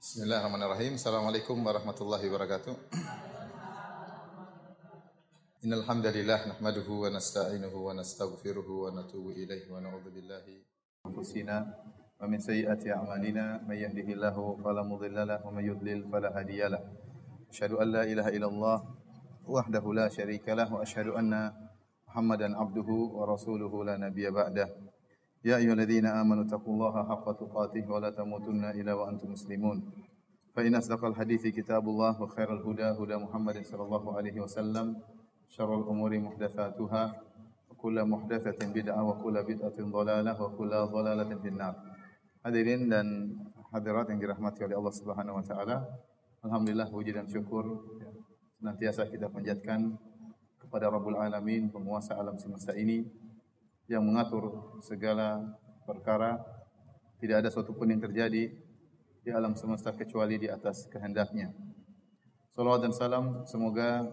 [0.00, 0.96] Bismillahirrahmanirrahim.
[0.96, 2.72] Assalamualaikum warahmatullahi wabarakatuh.
[5.60, 10.64] Innal hamdalillah nahmaduhu wa nasta'inuhu wa nastaghfiruhu wa natubu ilaihi wa na'udzu billahi
[11.04, 11.68] anfusina
[12.16, 16.80] wa min sayyiati a'malina may yahdihillahu fala mudilla lahu wa may yudlil fala hadiyalah.
[17.52, 18.80] Asyhadu an la ilaha illallah
[19.44, 21.52] wahdahu la syarika lah wa asyhadu anna
[22.08, 24.64] Muhammadan abduhu wa rasuluhu la nabiyya ba'dah.
[25.44, 29.78] يا أيها الذين آمنوا اتقوا الله حق تقاته ولا تموتن إلا وأنتم مسلمون
[30.52, 34.96] فإن أصدق الحديث كتاب الله وخير الهدى هدى محمد صلى الله عليه وسلم
[35.48, 37.04] شر الأمور محدثاتها
[37.70, 41.74] وكل محدثة بدعة وكل بدعة ضلالة وكل ضلالة في النار
[42.40, 43.36] Hadirin dan
[43.68, 45.84] hadirat yang dirahmati oleh Allah Subhanahu wa taala.
[46.40, 47.84] Alhamdulillah puji dan syukur
[48.56, 49.92] senantiasa kita panjatkan
[50.56, 53.04] kepada Rabbul Alamin, penguasa alam semesta ini
[53.90, 55.42] yang mengatur segala
[55.82, 56.38] perkara.
[57.18, 58.54] Tidak ada suatu pun yang terjadi
[59.20, 61.52] di alam semesta kecuali di atas kehendaknya.
[62.54, 64.06] Salawat dan salam semoga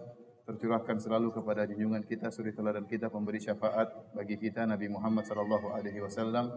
[0.44, 5.72] tercurahkan selalu kepada junjungan kita, suri teladan kita, pemberi syafaat bagi kita Nabi Muhammad sallallahu
[5.72, 6.52] alaihi wasallam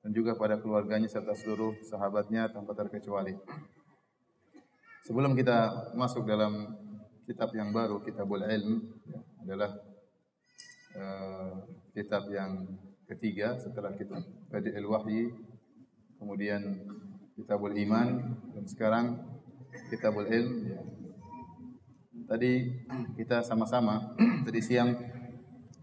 [0.00, 3.36] dan juga pada keluarganya serta seluruh sahabatnya tanpa terkecuali.
[5.04, 6.76] Sebelum kita masuk dalam
[7.24, 9.70] kitab yang baru, Kitabul Ilm, ya, adalah
[10.96, 11.52] uh,
[11.90, 12.66] kitab yang
[13.10, 15.34] ketiga setelah kitab Badi'il Wahyi,
[16.18, 16.62] kemudian
[17.34, 19.06] Kitabul Iman, dan sekarang
[19.90, 20.76] Kitabul Ilm.
[22.30, 22.70] Tadi
[23.18, 24.14] kita sama-sama
[24.46, 24.94] tadi siang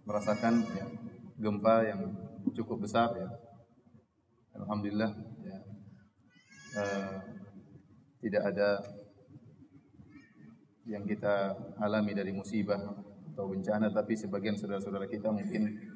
[0.08, 0.86] merasakan ya,
[1.36, 2.02] gempa yang
[2.56, 3.28] cukup besar ya.
[4.56, 5.12] Alhamdulillah
[5.44, 5.58] ya.
[6.78, 7.16] Uh,
[8.24, 8.70] tidak ada
[10.88, 11.52] yang kita
[11.84, 12.80] alami dari musibah
[13.38, 15.87] atau bencana tapi sebagian saudara-saudara kita mungkin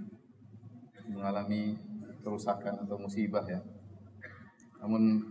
[1.11, 1.75] mengalami
[2.23, 3.59] kerusakan atau musibah ya.
[4.81, 5.21] Namun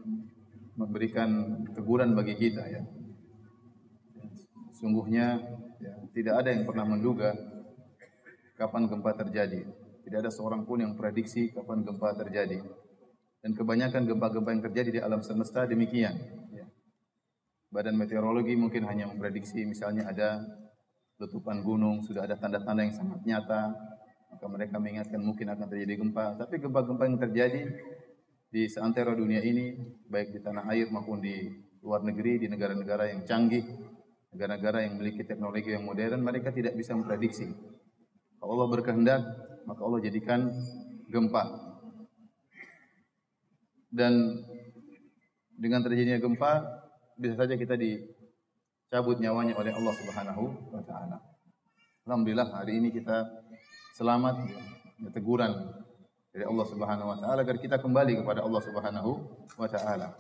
[0.79, 2.83] memberikan teguran bagi kita ya.
[4.77, 5.37] Sungguhnya
[5.83, 7.37] ya, tidak ada yang pernah menduga
[8.57, 9.65] kapan gempa terjadi.
[10.05, 12.65] Tidak ada seorang pun yang prediksi kapan gempa terjadi.
[13.41, 16.13] Dan kebanyakan gempa-gempa yang terjadi di alam semesta demikian.
[16.53, 16.69] Ya.
[17.73, 20.45] Badan meteorologi mungkin hanya memprediksi misalnya ada
[21.21, 23.77] letupan gunung, sudah ada tanda-tanda yang sangat nyata,
[24.49, 26.39] mereka mengingatkan mungkin akan terjadi gempa.
[26.41, 27.61] Tapi gempa-gempa yang terjadi
[28.51, 29.77] di seantero dunia ini,
[30.09, 31.51] baik di tanah air maupun di
[31.85, 33.65] luar negeri, di negara-negara yang canggih,
[34.33, 37.51] negara-negara yang memiliki teknologi yang modern, mereka tidak bisa memprediksi.
[38.41, 39.23] Kalau Allah berkehendak,
[39.69, 40.49] maka Allah jadikan
[41.11, 41.45] gempa.
[43.91, 44.41] Dan
[45.59, 46.65] dengan terjadinya gempa,
[47.21, 51.19] bisa saja kita dicabut nyawanya oleh Allah Subhanahu wa taala.
[52.09, 53.29] Alhamdulillah hari ini kita
[54.01, 55.53] selamat ya, teguran
[56.33, 59.11] dari Allah Subhanahu wa taala agar kita kembali kepada Allah Subhanahu
[59.61, 60.17] wa taala.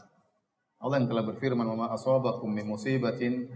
[0.84, 3.48] Allah yang telah berfirman, "Wa ma asabakum min musibatin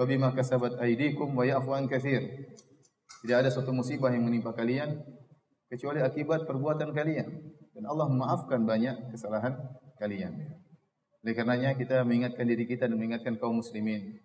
[0.00, 2.24] fabima kasabat aydikum wa ya'fu an katsir."
[3.20, 4.96] Tidak ada suatu musibah yang menimpa kalian
[5.68, 7.28] kecuali akibat perbuatan kalian
[7.76, 9.60] dan Allah memaafkan banyak kesalahan
[10.00, 10.56] kalian.
[11.20, 14.24] Oleh karenanya kita mengingatkan diri kita dan mengingatkan kaum muslimin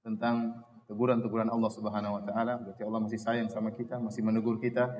[0.00, 4.92] tentang teguran-teguran Allah Subhanahu wa taala, berarti Allah masih sayang sama kita, masih menegur kita.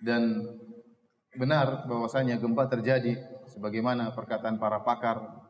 [0.00, 0.48] Dan
[1.36, 3.20] benar bahwasanya gempa terjadi
[3.52, 5.44] sebagaimana perkataan para pakar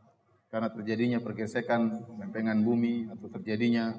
[0.50, 3.94] karena terjadinya pergesekan lempengan bumi atau terjadinya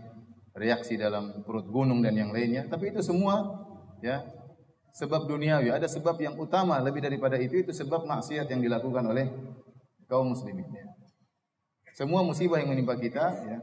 [0.55, 3.63] reaksi dalam perut gunung dan yang lainnya, tapi itu semua
[3.99, 4.23] ya
[4.95, 5.71] sebab duniawi.
[5.71, 9.27] Ada sebab yang utama lebih daripada itu itu sebab maksiat yang dilakukan oleh
[10.07, 10.67] kaum muslimin.
[10.71, 10.87] Ya.
[11.95, 13.57] Semua musibah yang menimpa kita, ya,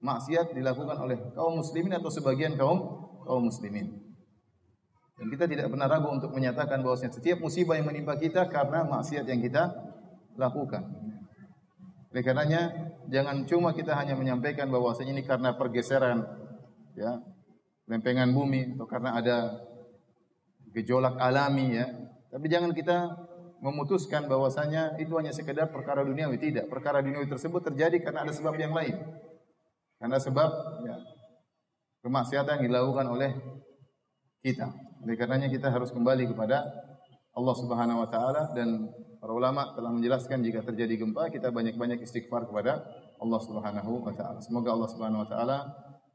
[0.00, 4.06] maksiat dilakukan oleh kaum muslimin atau sebagian kaum kaum muslimin.
[5.16, 9.24] Dan kita tidak pernah ragu untuk menyatakan bahwa setiap musibah yang menimpa kita karena maksiat
[9.24, 9.72] yang kita
[10.36, 10.84] lakukan.
[12.12, 16.24] Oleh karenanya jangan cuma kita hanya menyampaikan bahwasanya ini karena pergeseran
[16.96, 17.20] ya
[17.88, 19.36] lempengan bumi atau karena ada
[20.76, 21.88] gejolak alami ya.
[22.28, 23.08] Tapi jangan kita
[23.64, 26.68] memutuskan bahwasanya itu hanya sekedar perkara duniawi tidak.
[26.68, 29.00] Perkara duniawi tersebut terjadi karena ada sebab yang lain.
[29.96, 30.50] Karena sebab
[30.84, 30.96] ya,
[32.04, 33.30] kemaksiatan yang dilakukan oleh
[34.44, 34.68] kita.
[35.02, 36.64] Oleh karenanya kita harus kembali kepada
[37.36, 38.88] Allah Subhanahu wa taala dan
[39.20, 42.80] para ulama telah menjelaskan jika terjadi gempa kita banyak-banyak istighfar kepada
[43.20, 44.40] Allah Subhanahu wa taala.
[44.40, 45.58] Semoga Allah Subhanahu wa taala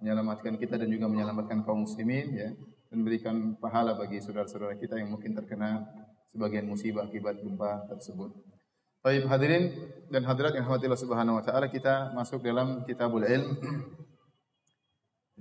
[0.02, 2.50] menyelamatkan kita dan juga menyelamatkan kaum muslimin ya
[2.90, 5.86] dan berikan pahala bagi saudara-saudara kita yang mungkin terkena
[6.34, 8.34] sebagian musibah akibat gempa tersebut.
[9.02, 9.74] Baik hadirin
[10.14, 13.58] dan hadirat yang Allah Subhanahu wa taala kita masuk dalam Kitabul Ilm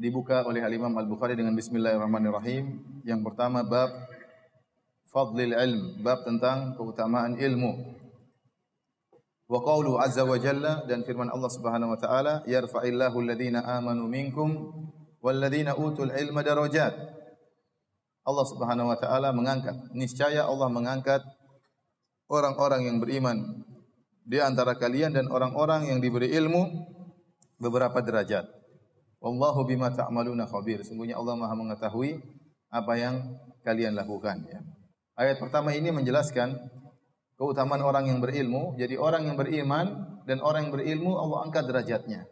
[0.00, 2.80] dibuka oleh Al Imam Al Bukhari dengan bismillahirrahmanirrahim.
[3.04, 3.92] Yang pertama bab
[5.12, 8.00] Fadlil ilm, bab tentang keutamaan ilmu.
[9.44, 14.72] Wa qawlu azza wa jalla dan firman Allah Subhanahu wa taala, "Yarfa'illahu alladhina amanu minkum
[15.20, 16.96] walladhina utul ilma darajat."
[18.24, 21.20] Allah Subhanahu wa taala mengangkat, niscaya Allah mengangkat
[22.30, 23.66] orang-orang yang beriman
[24.22, 26.62] di antara kalian dan orang-orang yang diberi ilmu
[27.58, 28.46] beberapa derajat.
[29.20, 30.80] Wallahu bima ta'maluna khabir.
[30.86, 32.22] Sungguhnya Allah Maha mengetahui
[32.70, 33.36] apa yang
[33.66, 34.62] kalian lakukan ya.
[35.18, 36.56] Ayat pertama ini menjelaskan
[37.36, 38.78] keutamaan orang yang berilmu.
[38.80, 39.86] Jadi orang yang beriman
[40.24, 42.24] dan orang yang berilmu Allah angkat derajatnya.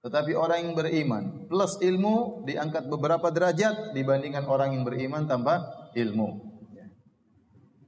[0.00, 5.66] Tetapi orang yang beriman plus ilmu diangkat beberapa derajat dibandingkan orang yang beriman tanpa
[5.98, 6.49] ilmu.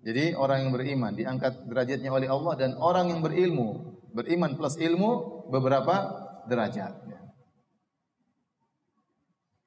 [0.02, 5.46] Jadi orang yang beriman diangkat derajatnya oleh Allah dan orang yang berilmu beriman plus ilmu
[5.48, 6.10] beberapa
[6.50, 6.98] derajat.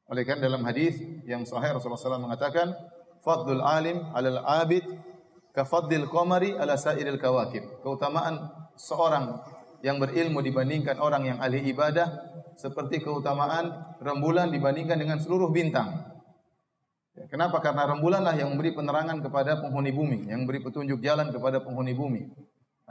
[0.05, 2.75] Oleh karena dalam hadis yang sahih Rasulullah SAW mengatakan,
[3.25, 4.85] "Fadlul alim 'alal 'abid
[5.55, 7.79] Kafadil qamari ala sairil kawakib.
[7.79, 9.39] Keutamaan seorang
[9.79, 12.11] yang berilmu dibandingkan orang yang ahli ibadah
[12.59, 13.71] seperti keutamaan
[14.03, 16.14] rembulan dibandingkan dengan seluruh bintang.
[17.15, 17.63] Ya, kenapa?
[17.63, 22.27] Karena rembulanlah yang memberi penerangan kepada penghuni bumi, yang memberi petunjuk jalan kepada penghuni bumi.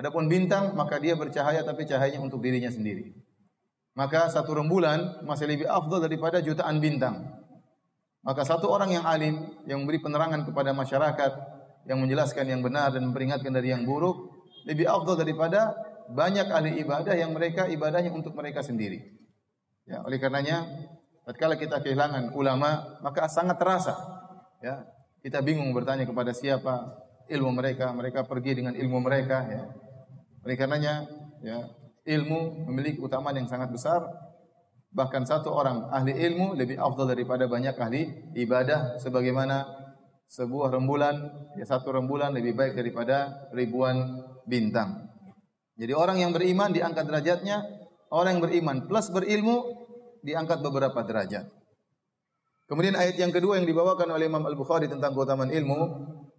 [0.01, 3.13] Adapun bintang, maka dia bercahaya tapi cahayanya untuk dirinya sendiri.
[3.95, 7.31] Maka satu rembulan masih lebih afdal daripada jutaan bintang.
[8.25, 11.33] Maka satu orang yang alim yang memberi penerangan kepada masyarakat,
[11.85, 14.33] yang menjelaskan yang benar dan memperingatkan dari yang buruk
[14.65, 15.77] lebih afdal daripada
[16.09, 19.15] banyak ahli ibadah yang mereka ibadahnya untuk mereka sendiri.
[19.85, 20.65] Ya, oleh karenanya
[21.29, 24.14] tatkala kita kehilangan ulama maka sangat terasa
[24.65, 24.89] ya.
[25.21, 29.63] Kita bingung bertanya kepada siapa ilmu mereka, mereka pergi dengan ilmu mereka ya.
[30.45, 31.05] Oleh karenanya
[31.45, 31.69] ya,
[32.09, 34.05] ilmu memiliki keutamaan yang sangat besar
[34.95, 38.03] bahkan satu orang ahli ilmu lebih afdal daripada banyak ahli
[38.39, 39.67] ibadah sebagaimana
[40.31, 41.15] sebuah rembulan,
[41.59, 45.11] ya satu rembulan lebih baik daripada ribuan bintang.
[45.75, 47.67] Jadi orang yang beriman diangkat derajatnya,
[48.15, 49.85] orang yang beriman plus berilmu
[50.23, 51.51] diangkat beberapa derajat.
[52.65, 55.81] Kemudian ayat yang kedua yang dibawakan oleh Imam Al-Bukhari tentang keutamaan ilmu,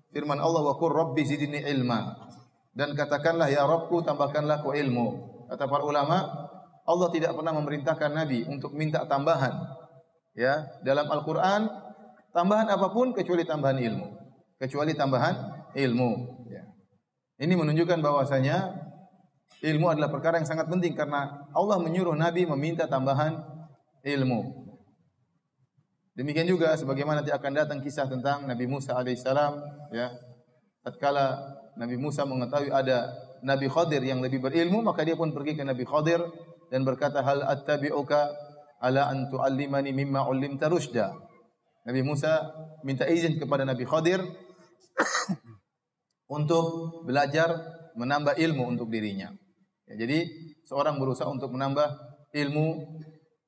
[0.10, 2.18] firman Allah wa qur rabbi zidni ilma.
[2.76, 5.08] Dan katakanlah ya Rabbku tambahkanlah ku ilmu.
[5.48, 6.26] Kata para ulama,
[6.86, 9.54] Allah tidak pernah memerintahkan nabi untuk minta tambahan.
[10.36, 11.70] Ya, dalam Al-Qur'an
[12.36, 14.08] tambahan apa pun kecuali tambahan ilmu.
[14.60, 16.12] Kecuali tambahan ilmu.
[16.50, 16.68] Ya.
[17.40, 18.76] Ini menunjukkan bahwasanya
[19.62, 23.40] ilmu adalah perkara yang sangat penting karena Allah menyuruh Nabi meminta tambahan
[24.04, 24.65] ilmu.
[26.16, 29.60] Demikian juga sebagaimana nanti akan datang kisah tentang Nabi Musa alaihissalam
[29.92, 30.16] ya.
[30.80, 31.36] Tatkala
[31.76, 33.12] Nabi Musa mengetahui ada
[33.44, 36.24] Nabi Khadir yang lebih berilmu, maka dia pun pergi ke Nabi Khadir
[36.72, 38.32] dan berkata hal attabi'uka
[38.80, 41.12] ala an tu'allimani mimma 'ullimta rusyda.
[41.86, 42.48] Nabi Musa
[42.88, 44.24] minta izin kepada Nabi Khadir
[46.38, 46.66] untuk
[47.04, 47.54] belajar
[48.00, 49.36] menambah ilmu untuk dirinya.
[49.86, 50.26] Ya, jadi
[50.66, 51.92] seorang berusaha untuk menambah
[52.34, 52.98] ilmu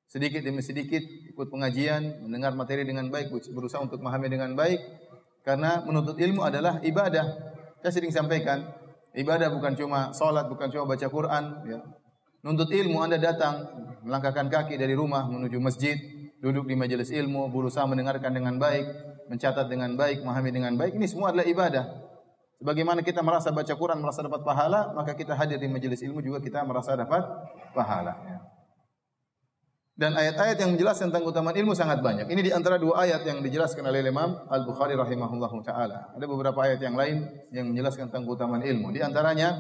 [0.08, 1.02] sedikit demi sedikit,
[1.38, 4.82] ikut pengajian, mendengar materi dengan baik, berusaha untuk memahami dengan baik
[5.46, 7.54] karena menuntut ilmu adalah ibadah.
[7.86, 8.66] Saya sering sampaikan,
[9.14, 11.80] ibadah bukan cuma salat, bukan cuma baca Quran, ya.
[12.42, 13.70] Nuntut ilmu Anda datang
[14.02, 15.94] melangkahkan kaki dari rumah menuju masjid,
[16.42, 18.86] duduk di majelis ilmu, berusaha mendengarkan dengan baik,
[19.30, 21.86] mencatat dengan baik, memahami dengan baik, ini semua adalah ibadah.
[22.58, 26.42] Sebagaimana kita merasa baca Quran merasa dapat pahala, maka kita hadir di majelis ilmu juga
[26.42, 27.22] kita merasa dapat
[27.78, 28.18] pahala.
[28.26, 28.57] Ya.
[29.98, 32.30] Dan ayat-ayat yang menjelaskan tentang keutamaan ilmu sangat banyak.
[32.30, 36.14] Ini di antara dua ayat yang dijelaskan oleh Imam Al-Bukhari rahimahullah taala.
[36.14, 38.94] Ada beberapa ayat yang lain yang menjelaskan tentang keutamaan ilmu.
[38.94, 39.58] Di antaranya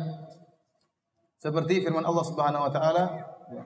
[1.41, 3.17] seperti firman Allah Subhanahu wa taala,
[3.50, 3.65] ya.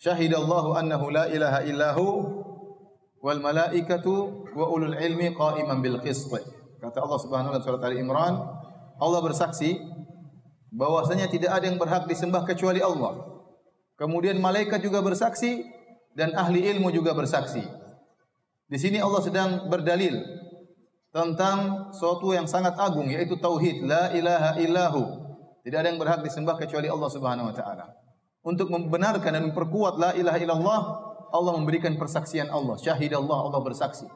[0.00, 2.04] Syahidallahu annahu la ilaha illahu
[3.20, 6.32] wal malaikatu wa ulul ilmi qa'iman bil qist.
[6.80, 8.40] Kata Allah Subhanahu wa taala surat Ali Imran,
[8.96, 9.84] Allah bersaksi
[10.72, 13.20] bahwasanya tidak ada yang berhak disembah kecuali Allah.
[14.00, 15.75] Kemudian malaikat juga bersaksi
[16.16, 17.60] dan ahli ilmu juga bersaksi.
[18.66, 20.16] Di sini Allah sedang berdalil
[21.12, 25.02] tentang suatu yang sangat agung yaitu tauhid la ilaha illahu.
[25.60, 27.92] Tidak ada yang berhak disembah kecuali Allah Subhanahu wa taala.
[28.40, 30.80] Untuk membenarkan dan memperkuat la ilaha illallah
[31.36, 32.80] Allah memberikan persaksian Allah.
[32.80, 34.08] Syahidallah Allah bersaksi.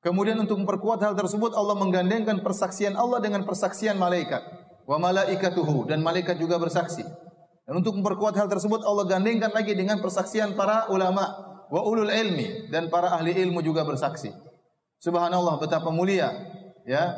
[0.00, 4.40] Kemudian untuk memperkuat hal tersebut Allah menggandengkan persaksian Allah dengan persaksian malaikat.
[4.88, 7.04] Wa malaikatuhu dan malaikat juga bersaksi.
[7.70, 11.22] Dan untuk memperkuat hal tersebut Allah gandengkan lagi dengan persaksian para ulama
[11.70, 14.34] wa ulul ilmi dan para ahli ilmu juga bersaksi.
[14.98, 16.34] Subhanallah betapa mulia
[16.82, 17.14] ya.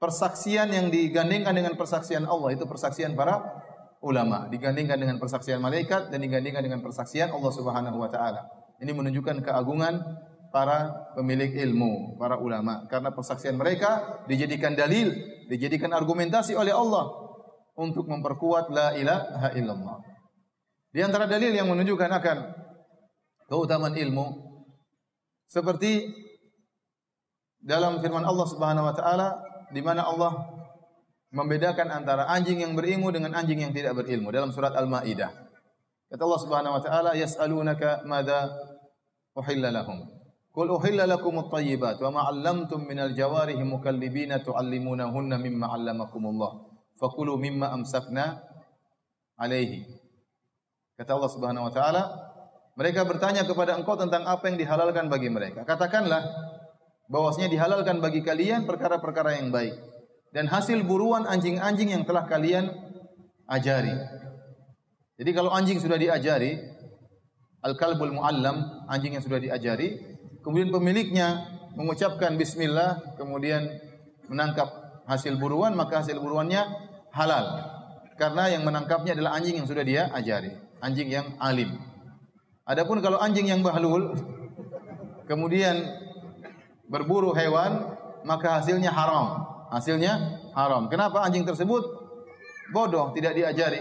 [0.00, 3.44] Persaksian yang digandengkan dengan persaksian Allah itu persaksian para
[4.00, 8.48] ulama, digandingkan dengan persaksian malaikat dan digandingkan dengan persaksian Allah Subhanahu wa taala.
[8.80, 10.08] Ini menunjukkan keagungan
[10.48, 15.12] para pemilik ilmu, para ulama karena persaksian mereka dijadikan dalil,
[15.52, 17.27] dijadikan argumentasi oleh Allah
[17.78, 20.02] untuk memperkuat la ilaha illallah.
[20.90, 22.38] Di antara dalil yang menunjukkan akan
[23.46, 24.26] keutamaan ilmu
[25.46, 26.10] seperti
[27.62, 29.28] dalam firman Allah Subhanahu wa taala
[29.70, 30.58] di mana Allah
[31.30, 35.28] membedakan antara anjing yang berilmu dengan anjing yang tidak berilmu dalam surat Al-Maidah.
[36.08, 38.48] Kata Allah Subhanahu wa taala, "Yas'alunaka madza
[39.36, 40.08] uhilla lahum."
[40.56, 46.67] Qul uhilla lakum at-tayyibat wa ma 'allamtum minal jawarihi mukallibina tu'allimunahunna mimma 'allamakumullah.
[46.98, 48.42] Fakulu mimma amsakna
[49.38, 49.86] alaihi.
[50.98, 52.02] Kata Allah Subhanahu wa taala,
[52.74, 55.62] mereka bertanya kepada engkau tentang apa yang dihalalkan bagi mereka.
[55.62, 56.26] Katakanlah
[57.06, 59.78] bahwasanya dihalalkan bagi kalian perkara-perkara yang baik
[60.34, 62.74] dan hasil buruan anjing-anjing yang telah kalian
[63.48, 63.94] ajari.
[65.18, 66.58] Jadi kalau anjing sudah diajari,
[67.64, 69.98] al-kalbul muallam, anjing yang sudah diajari,
[70.46, 73.66] kemudian pemiliknya mengucapkan bismillah, kemudian
[74.30, 74.68] menangkap
[75.10, 77.46] hasil buruan, maka hasil buruannya halal.
[78.18, 80.50] Karena yang menangkapnya adalah anjing yang sudah dia ajari,
[80.82, 81.78] anjing yang alim.
[82.66, 84.12] Adapun kalau anjing yang bahlul,
[85.30, 85.86] kemudian
[86.90, 87.94] berburu hewan,
[88.26, 89.46] maka hasilnya haram.
[89.70, 90.90] Hasilnya haram.
[90.90, 91.84] Kenapa anjing tersebut
[92.74, 93.80] bodoh, tidak diajari?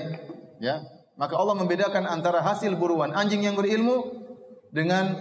[0.61, 0.85] Ya,
[1.17, 4.05] maka Allah membedakan antara hasil buruan anjing yang berilmu
[4.69, 5.17] dengan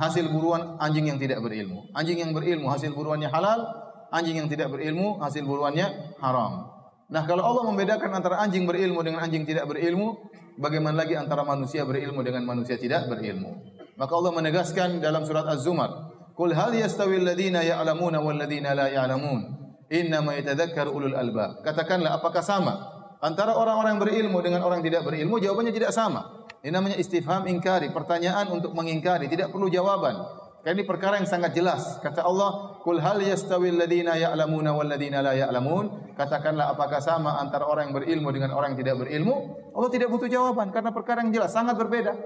[0.00, 1.86] hasil buruan anjing yang tidak berilmu.
[1.94, 3.62] Anjing yang berilmu hasil buruannya halal,
[4.10, 6.73] anjing yang tidak berilmu hasil buruannya haram.
[7.14, 10.18] Nah, kalau Allah membedakan antara anjing berilmu dengan anjing tidak berilmu,
[10.58, 13.54] bagaimana lagi antara manusia berilmu dengan manusia tidak berilmu?
[13.94, 18.50] Maka Allah menegaskan dalam surat Az-Zumar, "Qul hal yastawi alladziina ya'lamuna wal la
[18.90, 19.46] ya'lamun?
[19.94, 22.74] Innama yatadzakkaru ulul albab." Katakanlah apakah sama
[23.22, 25.38] antara orang-orang yang berilmu dengan orang yang tidak berilmu?
[25.38, 26.50] Jawabannya tidak sama.
[26.66, 30.18] Ini namanya istifham ingkari, pertanyaan untuk mengingkari, tidak perlu jawaban.
[30.64, 32.00] Karena ini perkara yang sangat jelas.
[32.00, 37.68] Kata Allah, "Qul hal yastawi alladziina ya'lamuna wal ladziina la ya'lamun?" Katakanlah apakah sama antara
[37.68, 39.60] orang yang berilmu dengan orang yang tidak berilmu?
[39.76, 42.16] Allah tidak butuh jawaban karena perkara yang jelas sangat berbeda.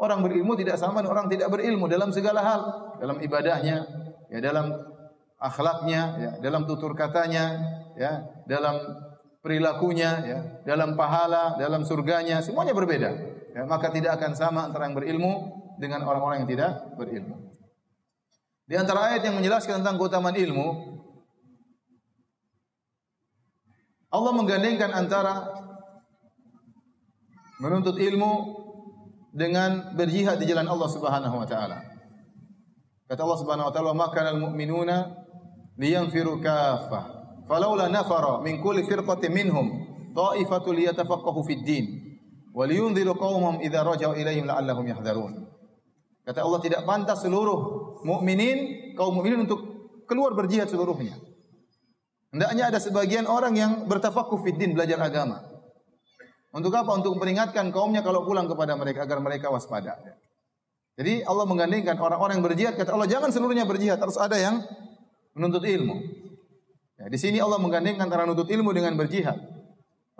[0.00, 2.60] Orang berilmu tidak sama dengan orang tidak berilmu dalam segala hal,
[2.96, 3.84] dalam ibadahnya,
[4.32, 4.72] ya dalam
[5.36, 7.60] akhlaknya, ya dalam tutur katanya,
[7.92, 8.80] ya dalam
[9.44, 13.10] perilakunya, ya dalam pahala, dalam surganya, semuanya berbeda
[13.52, 15.32] ya, maka tidak akan sama antara yang berilmu
[15.76, 17.51] dengan orang-orang yang tidak berilmu.
[18.72, 20.96] Di antara ayat yang menjelaskan tentang keutamaan ilmu,
[24.08, 25.44] Allah menggandengkan antara
[27.60, 28.32] menuntut ilmu
[29.36, 31.84] dengan berjihad di jalan Allah Subhanahu wa taala.
[33.12, 35.20] Kata Allah Subhanahu wa taala, "Maka al-mu'minuna
[35.76, 39.68] liyanfiru kaffah." Falaula nafara min kulli firqatin minhum
[40.16, 41.86] ta'ifatul liyatafaqahu fid din
[42.56, 45.51] Waliyunziru qaumam idza raja'u ilaihim la'allahum yahdharun.
[46.22, 47.58] Kata Allah tidak pantas seluruh
[48.06, 49.60] mukminin kaum mukminin untuk
[50.06, 51.18] keluar berjihad seluruhnya.
[52.32, 55.42] Hendaknya ada sebagian orang yang bertafakuh fid din belajar agama.
[56.52, 56.92] Untuk apa?
[56.96, 59.98] Untuk memperingatkan kaumnya kalau pulang kepada mereka agar mereka waspada.
[60.96, 64.60] Jadi Allah menggandengkan orang-orang yang berjihad kata Allah jangan seluruhnya berjihad harus ada yang
[65.32, 65.96] menuntut ilmu.
[67.00, 69.40] Ya, di sini Allah menggandengkan antara menuntut ilmu dengan berjihad.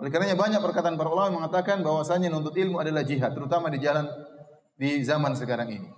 [0.01, 4.09] Oleh karenanya banyak perkataan para ulama mengatakan bahwasanya nuntut ilmu adalah jihad, terutama di jalan
[4.77, 5.89] di zaman sekarang ini.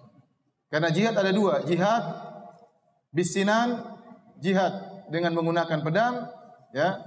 [0.70, 2.04] Karena jihad ada dua, jihad
[3.16, 3.96] bisinan,
[4.44, 6.28] jihad dengan menggunakan pedang,
[6.76, 7.00] ya.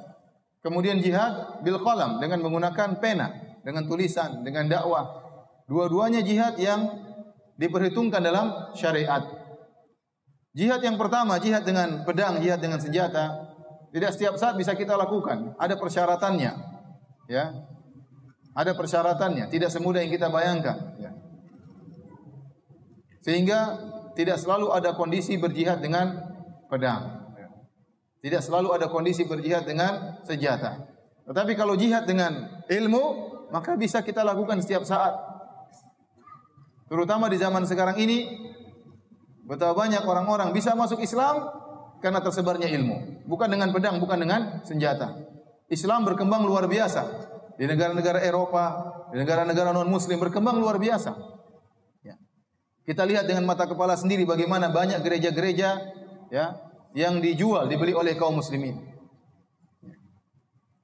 [0.59, 3.31] Kemudian jihad bil qalam dengan menggunakan pena,
[3.63, 5.23] dengan tulisan, dengan dakwah.
[5.69, 6.89] Dua-duanya jihad yang
[7.61, 9.23] diperhitungkan dalam syariat.
[10.57, 13.55] Jihad yang pertama, jihad dengan pedang, jihad dengan senjata,
[13.93, 15.55] tidak setiap saat bisa kita lakukan.
[15.61, 16.53] Ada persyaratannya.
[17.29, 17.45] Ya.
[18.57, 21.08] Ada persyaratannya, tidak semudah yang kita bayangkan, ya.
[23.23, 23.77] Sehingga
[24.19, 26.19] tidak selalu ada kondisi berjihad dengan
[26.67, 27.29] pedang.
[28.19, 30.83] Tidak selalu ada kondisi berjihad dengan senjata.
[31.29, 33.05] Tetapi kalau jihad dengan ilmu,
[33.55, 35.15] maka bisa kita lakukan setiap saat.
[36.89, 38.27] Terutama di zaman sekarang ini,
[39.45, 41.47] betapa banyak orang-orang bisa masuk Islam
[42.03, 43.29] karena tersebarnya ilmu.
[43.29, 45.15] Bukan dengan pedang, bukan dengan senjata.
[45.69, 47.05] Islam berkembang luar biasa
[47.61, 48.65] di negara-negara Eropa,
[49.13, 51.38] di negara-negara non Muslim berkembang luar biasa.
[52.89, 55.77] Kita lihat dengan mata kepala sendiri bagaimana banyak gereja-gereja
[56.33, 56.57] ya
[56.97, 58.81] yang dijual dibeli oleh kaum muslimin.
[59.85, 59.93] Ya.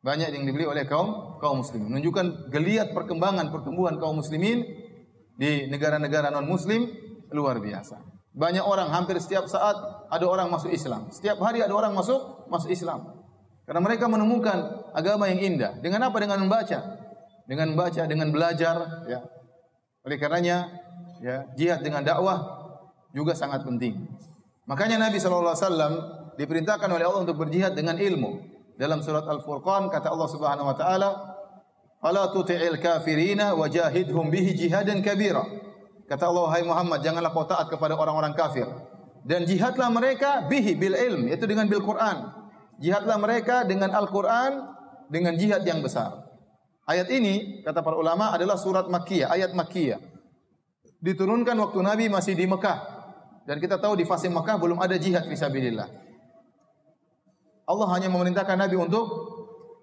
[0.05, 1.97] Banyak yang dibeli oleh kaum kaum muslimin.
[1.97, 4.69] Menunjukkan geliat perkembangan pertumbuhan kaum muslimin
[5.41, 6.93] di negara-negara non muslim
[7.33, 7.97] luar biasa.
[8.37, 9.73] Banyak orang hampir setiap saat
[10.13, 11.09] ada orang masuk Islam.
[11.09, 13.17] Setiap hari ada orang masuk masuk Islam.
[13.65, 15.81] Karena mereka menemukan agama yang indah.
[15.81, 16.21] Dengan apa?
[16.21, 17.01] Dengan membaca.
[17.49, 19.09] Dengan membaca, dengan belajar.
[19.09, 19.25] Ya.
[20.05, 20.84] Oleh karenanya,
[21.25, 22.45] ya, jihad dengan dakwah
[23.17, 24.05] juga sangat penting.
[24.69, 25.57] Makanya Nabi SAW
[26.37, 28.53] diperintahkan oleh Allah untuk berjihad dengan ilmu.
[28.77, 31.11] Dalam surat Al-Furqan kata Allah Subhanahu wa taala,
[32.05, 35.41] Fala tuti'il kafirina wajahidhum bihi jihadan kabira.
[36.05, 38.69] Kata Allah, hai Muhammad, janganlah kau taat kepada orang-orang kafir.
[39.25, 42.29] Dan jihadlah mereka bihi bil ilm, yaitu dengan bil Quran.
[42.77, 44.69] Jihadlah mereka dengan Al-Quran,
[45.09, 46.29] dengan jihad yang besar.
[46.85, 50.14] Ayat ini, kata para ulama, adalah surat Makkiyah, ayat Makkiyah.
[51.05, 52.81] Diturunkan waktu Nabi masih di Mekah.
[53.45, 55.85] Dan kita tahu di fase Mekah belum ada jihad fisabilillah.
[57.69, 59.05] Allah hanya memerintahkan Nabi untuk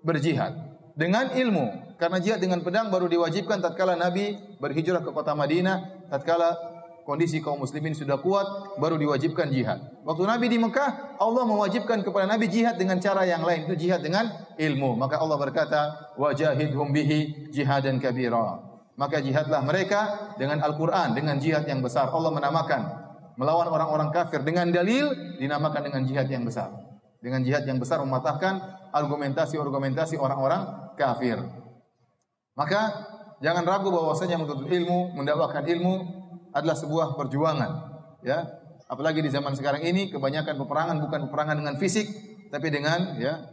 [0.01, 0.57] berjihad
[0.97, 1.93] dengan ilmu.
[2.01, 6.57] Karena jihad dengan pedang baru diwajibkan tatkala Nabi berhijrah ke kota Madinah, tatkala
[7.05, 9.77] kondisi kaum muslimin sudah kuat, baru diwajibkan jihad.
[10.01, 14.01] Waktu Nabi di Mekah, Allah mewajibkan kepada Nabi jihad dengan cara yang lain, itu jihad
[14.01, 14.25] dengan
[14.57, 14.97] ilmu.
[14.97, 15.81] Maka Allah berkata,
[16.17, 22.11] "Wajahidhum bihi jihadan kabira." Maka jihadlah mereka dengan Al-Qur'an, dengan jihad yang besar.
[22.11, 22.81] Allah menamakan
[23.39, 26.69] melawan orang-orang kafir dengan dalil dinamakan dengan jihad yang besar.
[27.21, 28.59] Dengan jihad yang besar mematahkan
[28.91, 31.39] argumentasi-argumentasi orang-orang kafir.
[32.57, 32.81] Maka
[33.39, 35.93] jangan ragu bahwasanya menuntut ilmu, mendakwakan ilmu
[36.51, 37.71] adalah sebuah perjuangan,
[38.27, 38.43] ya.
[38.91, 42.11] Apalagi di zaman sekarang ini kebanyakan peperangan bukan peperangan dengan fisik,
[42.51, 43.47] tapi dengan ya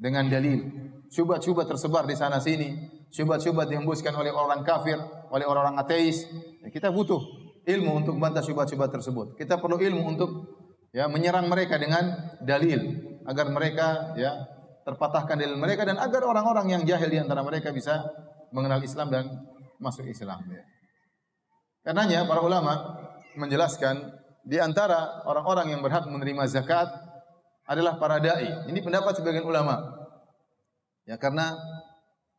[0.00, 0.64] dengan dalil.
[1.12, 2.72] Syubhat-syubhat tersebar di sana sini,
[3.12, 4.96] syubhat-syubhat dihembuskan oleh orang kafir,
[5.28, 6.24] oleh orang-orang ateis.
[6.64, 7.20] Ya, kita butuh
[7.68, 9.36] ilmu untuk membantah syubhat-syubhat tersebut.
[9.36, 10.30] Kita perlu ilmu untuk
[10.90, 12.80] ya menyerang mereka dengan dalil
[13.28, 14.34] agar mereka ya
[14.82, 18.02] terpatahkan dalil mereka dan agar orang-orang yang jahil di antara mereka bisa
[18.50, 19.24] mengenal Islam dan
[19.78, 20.42] masuk Islam.
[20.50, 20.64] Ya.
[21.82, 22.98] Karenanya para ulama
[23.38, 24.10] menjelaskan
[24.42, 26.90] di antara orang-orang yang berhak menerima zakat
[27.66, 28.66] adalah para dai.
[28.66, 29.78] Ini pendapat sebagian ulama.
[31.06, 31.58] Ya karena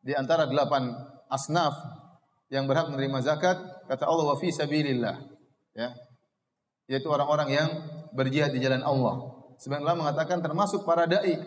[0.04, 0.92] di antara delapan
[1.32, 1.72] asnaf
[2.52, 3.56] yang berhak menerima zakat
[3.88, 5.16] kata Allah wa fi sabilillah
[5.72, 5.96] ya
[6.84, 7.68] yaitu orang-orang yang
[8.12, 9.32] berjihad di jalan Allah.
[9.64, 11.40] Ulama mengatakan termasuk para dai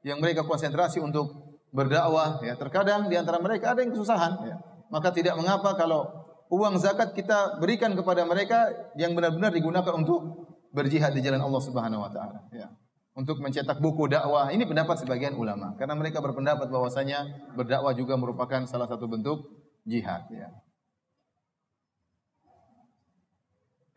[0.00, 4.56] yang mereka konsentrasi untuk berdakwah ya terkadang di antara mereka ada yang kesusahan ya.
[4.88, 6.08] maka tidak mengapa kalau
[6.48, 12.00] uang zakat kita berikan kepada mereka yang benar-benar digunakan untuk berjihad di jalan Allah Subhanahu
[12.00, 12.72] wa taala ya
[13.18, 18.62] untuk mencetak buku dakwah ini pendapat sebagian ulama karena mereka berpendapat bahwasanya berdakwah juga merupakan
[18.70, 19.42] salah satu bentuk
[19.82, 20.54] jihad ya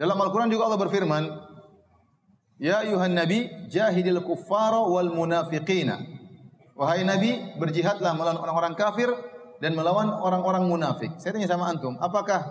[0.02, 1.24] dalam Al-Qur'an juga Allah berfirman
[2.62, 5.98] Ya ayuhan nabi jahidil kuffara wal munafiqina.
[6.78, 9.10] Wahai nabi, berjihadlah melawan orang-orang kafir
[9.58, 11.10] dan melawan orang-orang munafik.
[11.18, 12.46] Saya tanya sama antum, apakah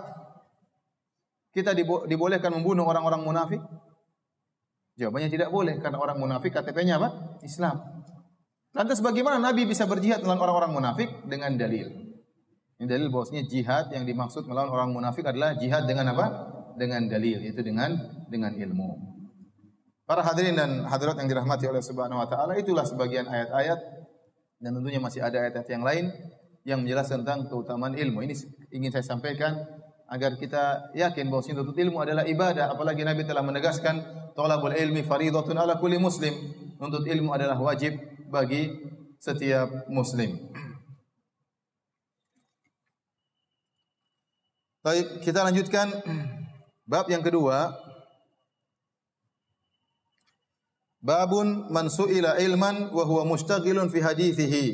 [1.55, 3.63] kita dibo dibolehkan membunuh orang-orang munafik?
[5.01, 7.41] Jawabannya tidak boleh karena orang munafik KTP-nya apa?
[7.41, 7.81] Islam.
[8.77, 11.89] Lantas bagaimana Nabi bisa berjihad melawan orang-orang munafik dengan dalil?
[12.77, 16.53] Ini dalil bahwasanya jihad yang dimaksud melawan orang munafik adalah jihad dengan apa?
[16.77, 17.97] Dengan dalil, itu dengan
[18.29, 19.11] dengan ilmu.
[20.05, 23.79] Para hadirin dan hadirat yang dirahmati oleh Subhanahu wa taala, itulah sebagian ayat-ayat
[24.61, 26.05] dan tentunya masih ada ayat-ayat yang lain
[26.61, 28.21] yang menjelaskan tentang keutamaan ilmu.
[28.21, 28.37] Ini
[28.69, 29.57] ingin saya sampaikan
[30.11, 34.03] agar kita yakin bahwa tuntut ilmu adalah ibadah, apalagi Nabi telah menegaskan
[34.35, 36.35] thalabul ilmi faridatun ala kulli muslim.
[36.75, 37.95] Menuntut ilmu adalah wajib
[38.27, 38.75] bagi
[39.23, 40.51] setiap muslim.
[44.83, 45.87] Baik, kita lanjutkan
[46.83, 47.71] bab yang kedua
[51.01, 54.65] Babun man su'ila ilman wa huwa mushtaghilun fi hadithihi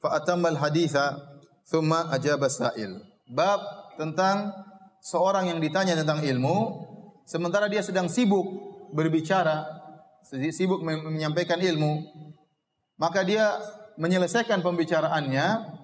[0.00, 1.20] fa atamma al haditha
[1.68, 2.96] thumma ajaba sa'il.
[3.28, 3.60] Bab
[4.00, 4.56] tentang
[5.04, 6.88] seorang yang ditanya tentang ilmu
[7.28, 8.48] sementara dia sedang sibuk
[8.96, 9.68] berbicara,
[10.24, 12.00] sibuk menyampaikan ilmu,
[12.96, 13.60] maka dia
[14.00, 15.76] menyelesaikan pembicaraannya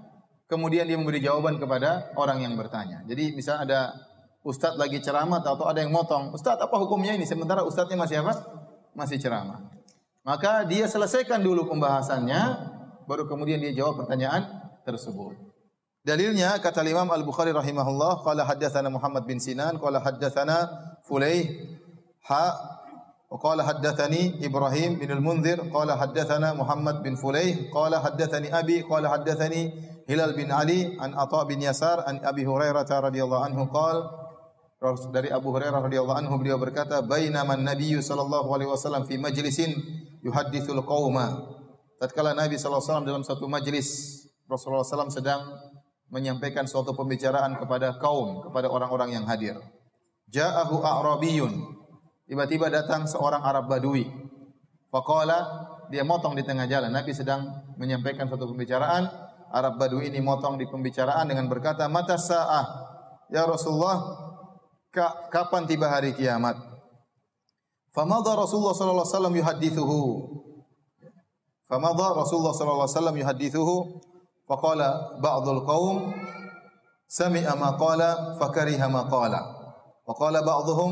[0.49, 3.05] kemudian dia memberi jawaban kepada orang yang bertanya.
[3.05, 3.81] Jadi misalnya ada
[4.41, 7.29] ustadz lagi ceramah atau ada yang motong, ustadz apa hukumnya ini?
[7.29, 8.65] Sementara ustadznya masih apa?
[8.97, 9.61] masih ceramah.
[10.25, 12.43] Maka dia selesaikan dulu pembahasannya,
[13.05, 15.46] baru kemudian dia jawab pertanyaan tersebut.
[16.07, 20.71] Dalilnya kata Imam Al-Bukhari rahimahullah, qala haddatsana Muhammad bin Sinan, qala haddatsana
[21.03, 21.51] Fulaih
[22.31, 22.55] ha
[23.27, 29.11] wa qala haddatsani Ibrahim bin Al-Munzir, qala haddatsana Muhammad bin Fulaih, qala haddatsani Abi, qala
[29.19, 29.75] haddatsani
[30.07, 34.07] Hilal bin Ali an Atha bin Yasar an Abi Hurairah radhiyallahu anhu qala
[35.11, 39.75] dari Abu Hurairah radhiyallahu anhu beliau berkata, "Bainaman Nabi sallallahu alaihi wasallam fi majlisin
[40.23, 41.51] yuhadditsul qauma."
[41.99, 43.89] Tatkala Nabi sallallahu alaihi wasallam dalam satu majlis,
[44.47, 45.43] Rasulullah SAW sedang
[46.11, 49.59] menyampaikan suatu pembicaraan kepada kaum, kepada orang-orang yang hadir.
[50.31, 51.53] Ja'ahu a'rabiyun.
[52.27, 54.07] Tiba-tiba datang seorang Arab Badui.
[54.91, 56.91] Faqala, dia motong di tengah jalan.
[56.91, 57.47] Nabi sedang
[57.79, 59.07] menyampaikan suatu pembicaraan,
[59.55, 62.67] Arab Badui ini motong di pembicaraan dengan berkata, "Mata sa'ah?"
[63.31, 64.03] Ya Rasulullah,
[65.31, 66.59] kapan tiba hari kiamat.
[67.95, 70.03] Famadha Rasulullah sallallahu alaihi wasallam yuhaddithuhu.
[71.67, 73.77] Famadha Rasulullah sallallahu alaihi wasallam yuhaddithuhu
[74.47, 76.15] Faqala ba'dul qaum
[77.11, 79.41] sami'a ma qala fakariha ma qala.
[80.07, 80.91] Wa qala ba'dhum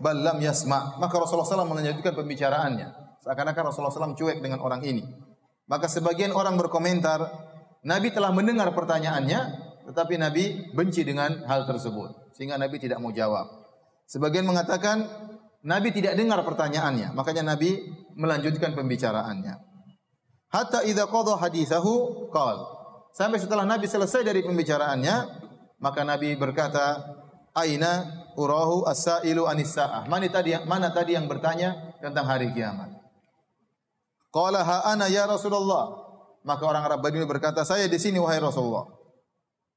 [0.00, 1.00] bal lam yasma'.
[1.00, 3.18] Maka Rasulullah SAW melanjutkan pembicaraannya.
[3.24, 5.06] Seakan-akan Rasulullah SAW cuek dengan orang ini.
[5.70, 7.22] Maka sebagian orang berkomentar,
[7.86, 9.40] Nabi telah mendengar pertanyaannya,
[9.88, 12.34] tetapi Nabi benci dengan hal tersebut.
[12.36, 13.48] Sehingga Nabi tidak mau jawab.
[14.10, 15.06] Sebagian mengatakan,
[15.62, 17.14] Nabi tidak dengar pertanyaannya.
[17.14, 17.78] Makanya Nabi
[18.18, 19.54] melanjutkan pembicaraannya.
[20.52, 22.81] Hatta idza qadha hadithahu qal.
[23.12, 25.16] Sampai setelah Nabi selesai dari pembicaraannya,
[25.76, 26.96] maka Nabi berkata,
[27.52, 32.88] "Aina urahu as-sailu anis saah?" Mana tadi mana tadi yang bertanya tentang hari kiamat?
[34.32, 35.92] Qala ha ana ya Rasulullah.
[36.42, 38.88] Maka orang Arab Badui berkata, "Saya di sini wahai Rasulullah."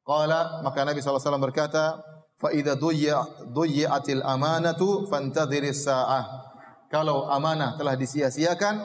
[0.07, 1.99] Qala maka Nabi SAW berkata,
[2.39, 2.79] "Fa idza
[3.51, 6.23] duyyatil amanatu fantadhiris saah."
[6.87, 8.75] Kalau amanah telah disia-siakan,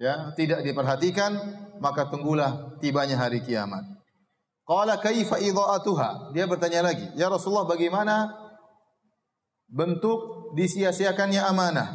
[0.00, 1.36] ya, tidak diperhatikan,
[1.78, 3.84] maka tunggulah tibanya hari kiamat.
[4.66, 6.34] Qala kaifa idha'atuha?
[6.34, 8.34] Dia bertanya lagi, "Ya Rasulullah, bagaimana
[9.70, 11.88] bentuk disia-siakannya amanah?"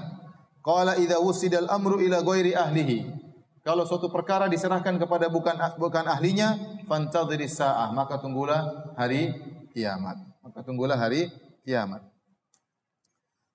[0.61, 3.21] Qala idza wusidal amru ila ghairi ahlihi.
[3.61, 6.57] Kalau suatu perkara diserahkan kepada bukan bukan ahlinya,
[6.89, 9.33] fantadhiris saah, maka tunggulah hari
[9.73, 10.17] kiamat.
[10.41, 11.29] Maka tunggulah hari
[11.65, 12.01] kiamat.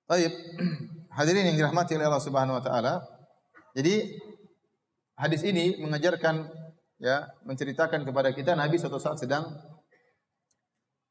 [0.07, 0.31] Baik.
[1.17, 3.03] Hadirin yang dirahmati oleh Allah Subhanahu wa taala.
[3.75, 4.15] Jadi
[5.17, 6.47] hadis ini mengajarkan
[7.01, 9.49] ya, menceritakan kepada kita Nabi suatu saat sedang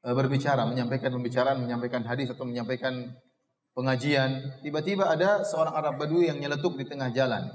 [0.05, 3.13] uh, berbicara, menyampaikan pembicaraan, menyampaikan hadis atau menyampaikan
[3.73, 4.61] pengajian.
[4.61, 7.49] Tiba-tiba ada seorang Arab Badui yang nyeletuk di tengah jalan,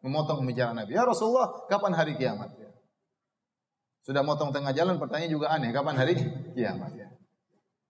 [0.00, 0.94] memotong pembicaraan Nabi.
[0.94, 2.54] Ya Rasulullah, kapan hari kiamat?
[2.56, 2.70] Ya.
[4.06, 6.14] Sudah motong tengah jalan, pertanyaan juga aneh, kapan hari
[6.54, 6.94] kiamat?
[6.94, 7.10] Ya.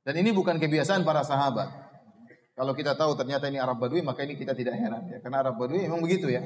[0.06, 1.68] Dan ini bukan kebiasaan para sahabat.
[2.56, 5.20] Kalau kita tahu ternyata ini Arab Badui, maka ini kita tidak heran ya.
[5.20, 6.40] Karena Arab Badui memang begitu ya.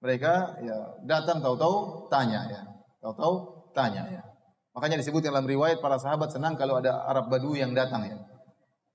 [0.00, 2.60] Mereka ya datang tahu-tahu tanya ya.
[3.04, 3.34] Tahu-tahu
[3.76, 4.22] tanya ya.
[4.72, 8.16] Makanya disebut dalam riwayat para sahabat senang kalau ada Arab Badui yang datang ya.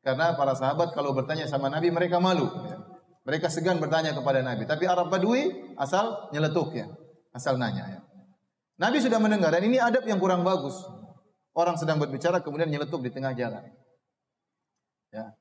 [0.02, 2.78] Karena para sahabat kalau bertanya sama Nabi mereka malu ya.
[3.26, 4.70] Mereka segan bertanya kepada Nabi.
[4.70, 6.90] Tapi Arab Badui asal nyeletuk ya.
[7.34, 8.02] Asal nanya ya.
[8.82, 10.78] Nabi sudah mendengar dan ini adab yang kurang bagus.
[11.56, 13.64] Orang sedang berbicara kemudian nyeletuk di tengah jalan.
[15.14, 15.32] Ya.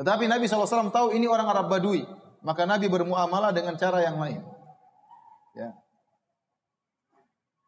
[0.00, 2.02] Tetapi Nabi SAW tahu ini orang Arab Badui.
[2.40, 4.40] Maka Nabi bermuamalah dengan cara yang lain.
[5.56, 5.74] Ya.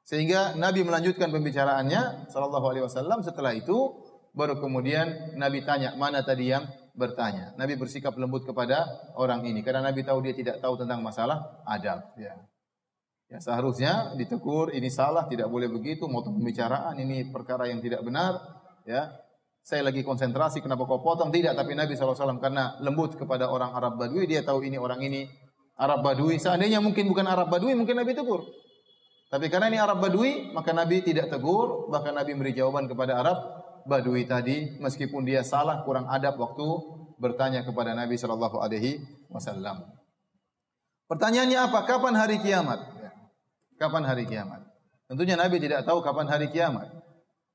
[0.02, 4.02] Sehingga Nabi melanjutkan pembicaraannya sallallahu alaihi wasallam setelah itu
[4.36, 7.56] baru kemudian Nabi tanya mana tadi yang bertanya.
[7.56, 8.84] Nabi bersikap lembut kepada
[9.16, 12.36] orang ini karena Nabi tahu dia tidak tahu tentang masalah adab ya.
[13.32, 18.36] Ya seharusnya ditegur ini salah tidak boleh begitu motong pembicaraan ini perkara yang tidak benar
[18.84, 19.08] ya
[19.62, 23.96] saya lagi konsentrasi kenapa kau potong tidak tapi Nabi SAW karena lembut kepada orang Arab
[23.96, 25.24] Badui dia tahu ini orang ini
[25.78, 26.36] Arab Badui.
[26.36, 28.44] Seandainya mungkin bukan Arab Badui mungkin Nabi tegur.
[29.32, 31.88] Tapi karena ini Arab Badui maka Nabi tidak tegur.
[31.88, 33.38] Bahkan Nabi beri jawaban kepada Arab
[33.88, 36.66] Badui tadi meskipun dia salah kurang adab waktu
[37.18, 39.86] bertanya kepada Nabi Shallallahu Alaihi Wasallam.
[41.06, 41.84] Pertanyaannya apa?
[41.84, 42.80] Kapan hari kiamat?
[42.98, 43.10] Ya.
[43.76, 44.64] kapan hari kiamat?
[45.12, 46.88] Tentunya Nabi tidak tahu kapan hari kiamat.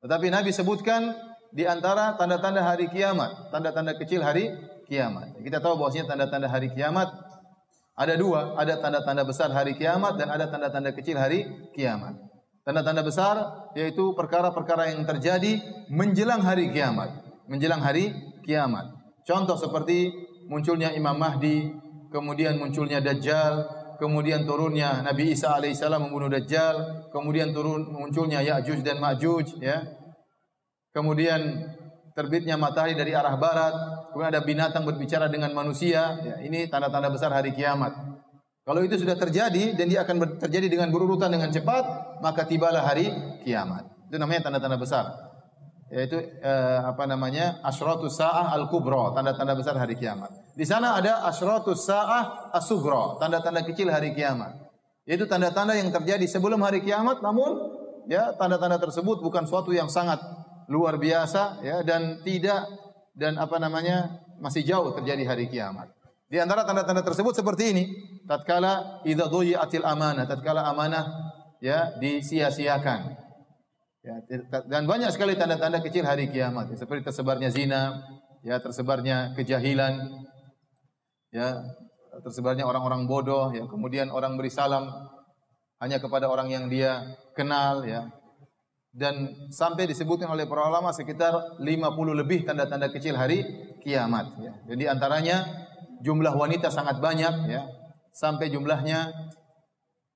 [0.05, 1.17] Tetapi Nabi sebutkan
[1.49, 4.53] di antara tanda-tanda hari kiamat, tanda-tanda kecil hari
[4.85, 5.33] kiamat.
[5.41, 7.09] Kita tahu bahwasanya tanda-tanda hari kiamat
[7.97, 12.13] ada dua, ada tanda-tanda besar hari kiamat dan ada tanda-tanda kecil hari kiamat.
[12.61, 13.35] Tanda-tanda besar
[13.73, 15.57] yaitu perkara-perkara yang terjadi
[15.89, 17.09] menjelang hari kiamat,
[17.49, 18.13] menjelang hari
[18.45, 18.93] kiamat.
[19.25, 20.13] Contoh seperti
[20.45, 21.73] munculnya Imam Mahdi,
[22.13, 23.65] kemudian munculnya Dajjal,
[23.97, 29.97] kemudian turunnya Nabi Isa alaihissalam membunuh Dajjal, kemudian turun munculnya Ya'juj dan Ma'juj ya
[30.97, 31.69] kemudian
[32.17, 33.75] terbitnya matahari dari arah barat,
[34.17, 37.93] kemudian ada binatang berbicara dengan manusia, ya, ini tanda-tanda besar hari kiamat.
[38.65, 43.13] Kalau itu sudah terjadi dan dia akan terjadi dengan berurutan dengan cepat, maka tibalah hari
[43.45, 43.85] kiamat.
[44.09, 45.05] Itu namanya tanda-tanda besar.
[45.93, 47.61] Yaitu eh, apa namanya?
[47.61, 50.33] Asyratus saah al-kubra, tanda-tanda besar hari kiamat.
[50.57, 54.57] Di sana ada asyratus saah as-sugra, tanda-tanda kecil hari kiamat.
[55.05, 57.53] Yaitu tanda-tanda yang terjadi sebelum hari kiamat namun
[58.09, 60.19] ya tanda-tanda tersebut bukan suatu yang sangat
[60.67, 62.86] luar biasa ya dan tidak
[63.17, 65.89] dan apa namanya masih jauh terjadi hari kiamat.
[66.29, 67.83] Di antara tanda-tanda tersebut seperti ini,
[68.29, 73.25] tatkala idza dhuyi'atil amanah, tatkala amanah ya disia-siakan.
[74.05, 74.15] Ya,
[74.69, 78.05] dan banyak sekali tanda-tanda kecil hari kiamat, ya, seperti tersebarnya zina,
[78.39, 79.99] ya tersebarnya kejahilan,
[81.33, 81.59] ya
[82.23, 84.87] tersebarnya orang-orang bodoh, ya kemudian orang beri salam
[85.83, 87.03] hanya kepada orang yang dia
[87.35, 88.07] kenal, ya
[88.97, 93.45] dan sampai disebutkan oleh para ulama sekitar 50 lebih tanda-tanda kecil hari
[93.85, 94.57] kiamat ya.
[94.73, 95.45] Jadi antaranya
[96.01, 97.69] jumlah wanita sangat banyak ya.
[98.09, 99.13] Sampai jumlahnya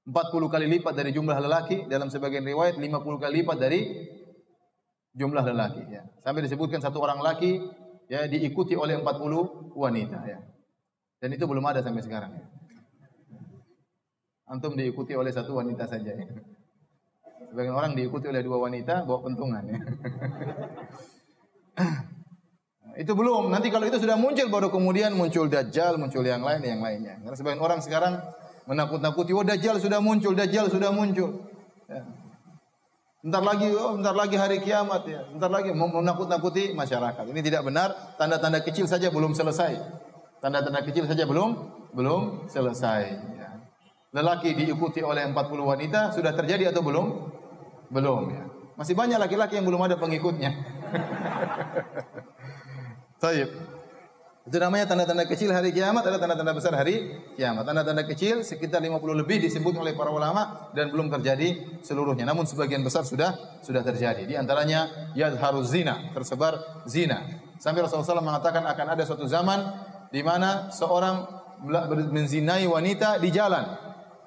[0.09, 3.85] 40 kali lipat dari jumlah lelaki, dalam sebagian riwayat 50 kali lipat dari
[5.13, 6.01] jumlah lelaki ya.
[6.17, 7.61] Sampai disebutkan satu orang laki
[8.09, 10.41] ya diikuti oleh 40 wanita ya.
[11.21, 12.33] Dan itu belum ada sampai sekarang.
[14.49, 16.25] Antum diikuti oleh satu wanita saja ya.
[17.51, 19.79] Sebagian orang diikuti oleh dua wanita bawa pentungan ya.
[23.03, 23.51] itu belum.
[23.51, 27.19] Nanti kalau itu sudah muncul baru kemudian muncul dajjal, muncul yang lain yang lainnya.
[27.19, 28.23] Karena sebagian orang sekarang
[28.71, 31.43] menakut-nakuti, "Oh, dajjal sudah muncul, dajjal sudah muncul."
[31.91, 32.07] Ya.
[33.19, 35.27] Bentar lagi, oh, bentar lagi hari kiamat ya.
[35.27, 37.27] Bentar lagi menakut-nakuti masyarakat.
[37.35, 38.15] Ini tidak benar.
[38.15, 39.75] Tanda-tanda kecil saja belum selesai.
[40.39, 41.53] Tanda-tanda kecil saja belum
[41.91, 43.03] belum selesai.
[43.11, 43.51] Ya.
[44.15, 45.35] Lelaki diikuti oleh 40
[45.67, 47.07] wanita sudah terjadi atau belum?
[47.91, 48.47] Belum ya.
[48.79, 50.55] Masih banyak laki-laki yang belum ada pengikutnya.
[53.21, 53.51] Taib.
[54.41, 57.61] Itu namanya tanda-tanda kecil hari kiamat adalah tanda-tanda besar hari kiamat.
[57.61, 62.25] Tanda-tanda kecil sekitar 50 lebih disebut oleh para ulama dan belum terjadi seluruhnya.
[62.25, 64.25] Namun sebagian besar sudah sudah terjadi.
[64.25, 67.21] Di antaranya yadharuz zina, tersebar zina.
[67.61, 69.61] Sampai Rasulullah SAW mengatakan akan ada suatu zaman
[70.09, 71.21] di mana seorang
[72.09, 73.77] menzinai wanita di jalan.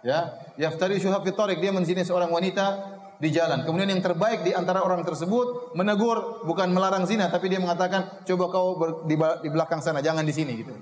[0.07, 2.94] Ya, yaftari syuhab fi dia menzinai seorang wanita
[3.25, 3.65] di jalan.
[3.65, 8.45] Kemudian yang terbaik di antara orang tersebut menegur bukan melarang zina tapi dia mengatakan coba
[8.53, 8.69] kau
[9.09, 10.77] di belakang sana jangan di sini gitu.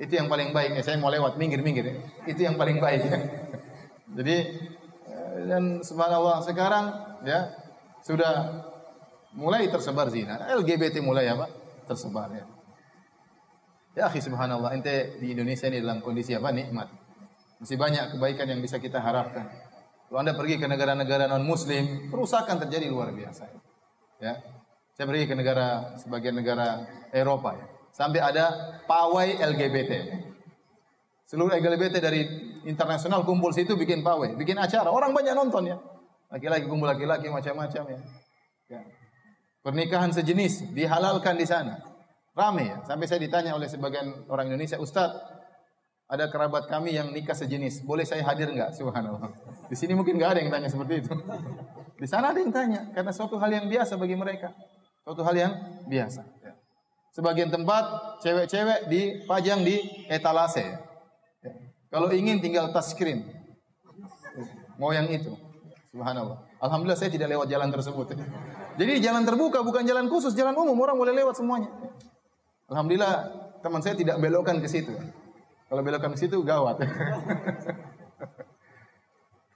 [0.00, 0.82] Itu yang paling baik ya.
[0.82, 1.94] Saya mau lewat minggir-minggir ya.
[2.24, 3.18] Itu yang paling baik ya.
[4.16, 4.36] Jadi
[5.12, 6.84] eh, dan subhanallah sekarang
[7.28, 7.52] ya
[8.00, 8.64] sudah
[9.36, 10.40] mulai tersebar zina.
[10.48, 11.52] LGBT mulai apa?
[11.84, 12.44] Tersebar ya.
[13.98, 16.48] Ya akhi subhanallah ente di Indonesia ini dalam kondisi apa?
[16.54, 16.88] Nikmat.
[17.58, 19.67] Masih banyak kebaikan yang bisa kita harapkan.
[20.08, 23.44] Kalau Anda pergi ke negara-negara non-muslim, perusakan terjadi luar biasa.
[24.24, 24.40] Ya.
[24.96, 27.66] Saya pergi ke negara sebagian negara Eropa ya.
[27.92, 29.92] Sampai ada pawai LGBT.
[31.28, 32.24] Seluruh LGBT dari
[32.64, 34.88] internasional kumpul situ bikin pawai, bikin acara.
[34.88, 35.76] Orang banyak nonton ya.
[36.32, 38.00] Laki-laki kumpul laki-laki macam-macam ya.
[38.72, 38.80] ya.
[39.60, 41.84] Pernikahan sejenis dihalalkan di sana.
[42.32, 42.76] Rame ya.
[42.88, 45.37] Sampai saya ditanya oleh sebagian orang Indonesia, Ustadz,
[46.08, 48.72] ada kerabat kami yang nikah sejenis, boleh saya hadir enggak?
[48.72, 49.28] Subhanallah.
[49.68, 51.12] Di sini mungkin enggak ada yang tanya seperti itu.
[52.00, 54.56] Di sana ada yang tanya, karena suatu hal yang biasa bagi mereka.
[55.04, 55.52] Suatu hal yang
[55.84, 56.24] biasa.
[56.40, 56.56] Ya.
[57.12, 57.84] Sebagian tempat
[58.24, 60.80] cewek-cewek dipajang di etalase.
[61.44, 61.52] Ya.
[61.92, 63.28] Kalau ingin tinggal touchscreen.
[64.80, 65.36] Mau yang itu.
[65.92, 66.40] Subhanallah.
[66.62, 68.16] Alhamdulillah saya tidak lewat jalan tersebut.
[68.78, 71.68] Jadi jalan terbuka bukan jalan khusus, jalan umum orang boleh lewat semuanya.
[72.70, 73.14] Alhamdulillah
[73.60, 74.94] teman saya tidak belokkan ke situ.
[75.68, 76.80] Kalau belokkan ke situ gawat.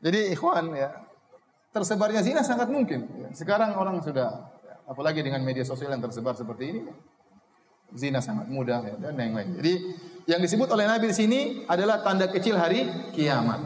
[0.04, 0.92] Jadi ikhwan ya,
[1.72, 3.32] tersebarnya zina sangat mungkin.
[3.32, 4.52] Sekarang orang sudah
[4.84, 6.82] apalagi dengan media sosial yang tersebar seperti ini
[7.96, 9.56] zina sangat mudah ya, dan yang lain.
[9.60, 9.72] Jadi
[10.28, 13.60] yang disebut oleh Nabi di sini adalah tanda kecil hari kiamat.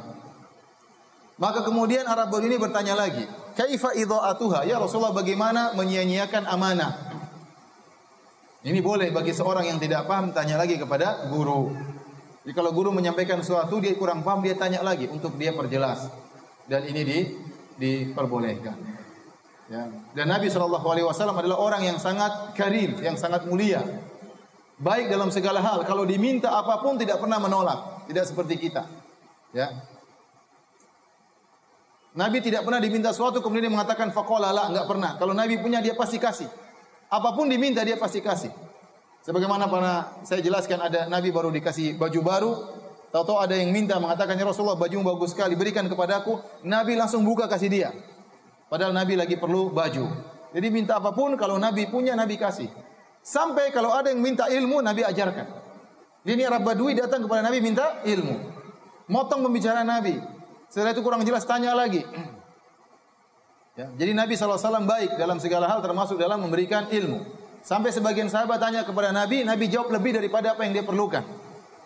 [1.37, 6.97] Maka kemudian Arab ini bertanya lagi, "Kaifa idha'atuha?" Ya Rasulullah, bagaimana menyia-nyiakan amanah?
[8.65, 11.77] Ini boleh bagi seorang yang tidak paham tanya lagi kepada guru.
[12.47, 16.07] Jadi kalau guru menyampaikan sesuatu dia kurang paham dia tanya lagi untuk dia perjelas.
[16.71, 17.19] Dan ini di
[17.75, 18.79] diperbolehkan.
[19.67, 19.91] Ya.
[20.15, 23.83] Dan Nabi Shallallahu Alaihi Wasallam adalah orang yang sangat karim, yang sangat mulia,
[24.79, 25.83] baik dalam segala hal.
[25.83, 28.87] Kalau diminta apa pun tidak pernah menolak, tidak seperti kita.
[29.51, 29.75] Ya.
[32.15, 35.11] Nabi tidak pernah diminta sesuatu kemudian dia mengatakan fakola lah, enggak pernah.
[35.19, 36.47] Kalau Nabi punya dia pasti kasih.
[37.11, 38.55] Apa pun diminta dia pasti kasih.
[39.27, 42.53] Sebagaimana pernah saya jelaskan ada Nabi baru dikasih baju baru,
[43.11, 46.39] tahu-tahu ada yang minta mengatakan ya Rasulullah baju bagus sekali, berikan kepadaku.
[46.63, 47.91] Nabi langsung buka kasih dia.
[48.71, 50.07] Padahal Nabi lagi perlu baju.
[50.55, 52.71] Jadi minta apa pun kalau Nabi punya Nabi kasih.
[53.19, 55.51] Sampai kalau ada yang minta ilmu Nabi ajarkan.
[56.23, 58.35] Ini Arab Badui datang kepada Nabi minta ilmu.
[59.11, 60.23] Motong pembicaraan Nabi.
[60.71, 62.07] Setelah itu kurang jelas tanya lagi.
[63.77, 67.29] Ya, jadi Nabi SAW baik dalam segala hal termasuk dalam memberikan ilmu.
[67.67, 71.27] Sampai sebagian sahabat tanya kepada Nabi, Nabi jawab lebih daripada apa yang dia perlukan.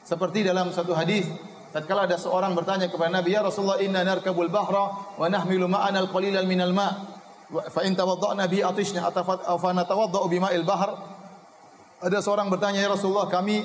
[0.04, 1.24] Seperti dalam satu hadis,
[1.72, 6.44] tatkala ada seorang bertanya kepada Nabi, "Ya Rasulullah, inna narkabul bahra wa nahmilu ma'ana al-qalilan
[6.44, 7.16] minal ma'
[7.72, 11.00] fa in tawadda'na bi atishna atafat aw fa natawadda'u bima'il bahr."
[12.04, 13.64] Ada seorang bertanya, "Ya Rasulullah, kami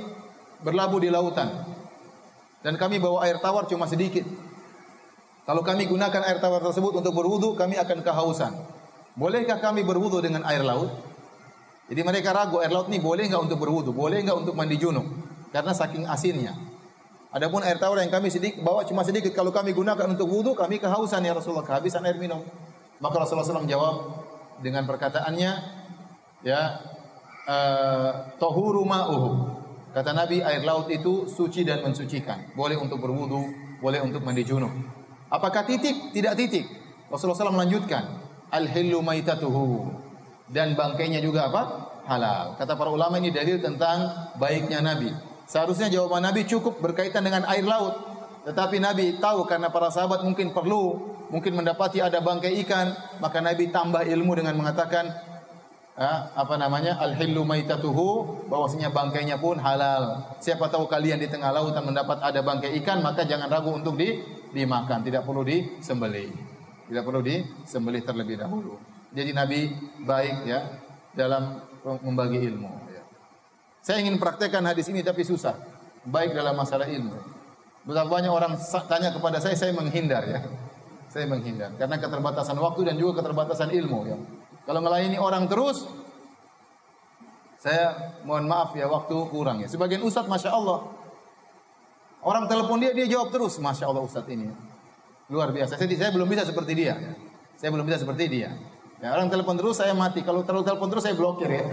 [0.64, 1.52] berlabuh di lautan
[2.64, 4.24] dan kami bawa air tawar cuma sedikit.
[5.44, 8.56] Kalau kami gunakan air tawar tersebut untuk berwudu, kami akan kehausan.
[9.20, 11.15] Bolehkah kami berwudu dengan air laut?"
[11.86, 15.06] Jadi mereka ragu air laut ini boleh enggak untuk berwudu, boleh enggak untuk mandi junub
[15.54, 16.58] karena saking asinnya.
[17.30, 20.80] Adapun air tawar yang kami sedikit bawa cuma sedikit kalau kami gunakan untuk wudu kami
[20.80, 22.42] kehausan ya Rasulullah kehabisan air minum.
[23.04, 24.24] Maka Rasulullah SAW jawab
[24.64, 25.52] dengan perkataannya
[26.48, 26.62] ya
[27.44, 29.32] uh, tohuru ma'uhu.
[29.92, 32.56] Kata Nabi air laut itu suci dan mensucikan.
[32.56, 34.72] Boleh untuk berwudu, boleh untuk mandi junub.
[35.32, 36.12] Apakah titik?
[36.12, 36.68] Tidak titik.
[37.08, 38.04] Rasulullah SAW melanjutkan,
[38.52, 40.05] al-hillu maitatuhu.
[40.46, 41.64] Dan bangkainya juga apa?
[42.06, 42.54] Halal.
[42.62, 45.10] Kata para ulama ini dalil tentang baiknya Nabi.
[45.50, 47.98] Seharusnya jawaban Nabi cukup berkaitan dengan air laut.
[48.46, 53.74] Tetapi Nabi tahu karena para sahabat mungkin perlu, mungkin mendapati ada bangkai ikan, maka Nabi
[53.74, 55.10] tambah ilmu dengan mengatakan
[55.98, 60.30] ah, apa namanya al-hillu maitatuhu bahwasanya bangkainya pun halal.
[60.38, 64.22] Siapa tahu kalian di tengah lautan mendapat ada bangkai ikan, maka jangan ragu untuk di
[64.54, 66.30] dimakan, tidak perlu disembelih.
[66.86, 68.95] Tidak perlu disembelih terlebih dahulu.
[69.16, 69.72] Jadi Nabi
[70.04, 70.60] baik ya
[71.16, 71.64] dalam
[72.04, 72.68] membagi ilmu.
[72.92, 73.04] Ya.
[73.80, 75.56] Saya ingin praktekkan hadis ini tapi susah.
[76.04, 77.16] Baik dalam masalah ilmu.
[77.88, 78.60] Betapa banyak orang
[78.92, 80.44] tanya kepada saya, saya menghindar ya.
[81.08, 84.18] Saya menghindar karena keterbatasan waktu dan juga keterbatasan ilmu ya.
[84.68, 85.88] Kalau ngelayani orang terus,
[87.62, 89.72] saya mohon maaf ya waktu kurang ya.
[89.72, 90.92] Sebagian ustadz masya Allah,
[92.20, 94.52] orang telepon dia dia jawab terus, masya Allah ustadz ini.
[95.32, 95.80] Luar biasa.
[95.80, 97.00] Saya, saya belum bisa seperti dia.
[97.56, 98.52] Saya belum bisa seperti dia.
[99.04, 100.24] Ya, orang telepon terus saya mati.
[100.24, 101.64] Kalau terlalu telepon terus saya blokir ya.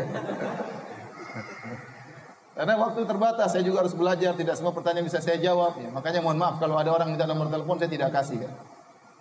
[2.52, 4.37] Karena waktu terbatas, saya juga harus belajar.
[4.37, 5.80] Tidak semua pertanyaan bisa saya jawab.
[5.80, 8.44] Ya, makanya mohon maaf kalau ada orang minta nomor telepon saya tidak kasih.
[8.44, 8.50] Ya.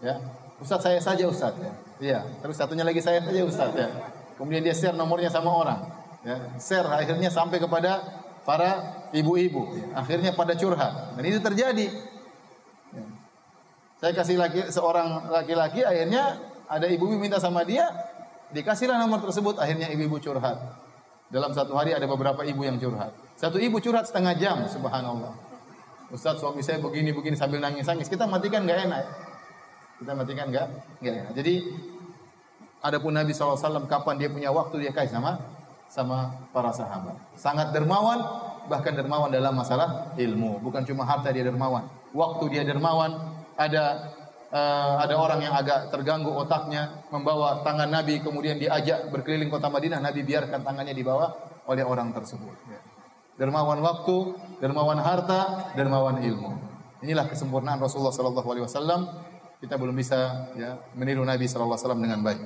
[0.03, 0.15] ya.
[0.61, 1.73] Saya saja Ustaz ya.
[1.97, 2.19] Iya.
[2.43, 3.89] Terus satunya lagi saya saja Ustaz ya.
[4.37, 5.79] Kemudian dia share nomornya sama orang.
[6.21, 6.37] Ya.
[6.61, 8.03] Share akhirnya sampai kepada
[8.45, 9.73] para ibu-ibu.
[9.73, 9.85] Ya.
[9.97, 11.17] Akhirnya pada curhat.
[11.17, 11.87] Dan itu terjadi.
[12.93, 13.05] Ya.
[13.97, 17.83] Saya kasih laki seorang laki-laki akhirnya ada ibu-ibu minta sama dia,
[18.55, 20.55] dikasihlah nomor tersebut, akhirnya ibu-ibu curhat.
[21.27, 23.11] Dalam satu hari ada beberapa ibu yang curhat.
[23.35, 25.35] Satu ibu curhat setengah jam, subhanallah.
[26.11, 28.07] Ustaz suami saya begini-begini sambil nangis-nangis.
[28.07, 29.03] Kita matikan nggak enak.
[29.99, 30.67] Kita matikan nggak
[30.99, 31.31] nggak enak.
[31.39, 31.53] Jadi
[32.83, 35.39] adapun Nabi SAW kapan dia punya waktu dia kasih sama
[35.87, 37.15] sama para sahabat.
[37.39, 38.19] Sangat dermawan,
[38.67, 40.59] bahkan dermawan dalam masalah ilmu.
[40.59, 41.87] Bukan cuma harta dia dermawan.
[42.11, 44.11] Waktu dia dermawan, ada
[44.51, 50.03] uh, ada orang yang agak terganggu otaknya membawa tangan Nabi kemudian diajak berkeliling kota Madinah
[50.03, 51.31] Nabi biarkan tangannya dibawa
[51.65, 52.55] oleh orang tersebut.
[52.67, 52.79] Ya.
[53.39, 56.61] dermawan waktu dermawan harta dermawan ilmu.
[57.01, 59.01] Inilah kesempurnaan Rasulullah sallallahu alaihi wasallam.
[59.57, 62.41] Kita belum bisa ya meniru Nabi sallallahu alaihi wasallam dengan baik.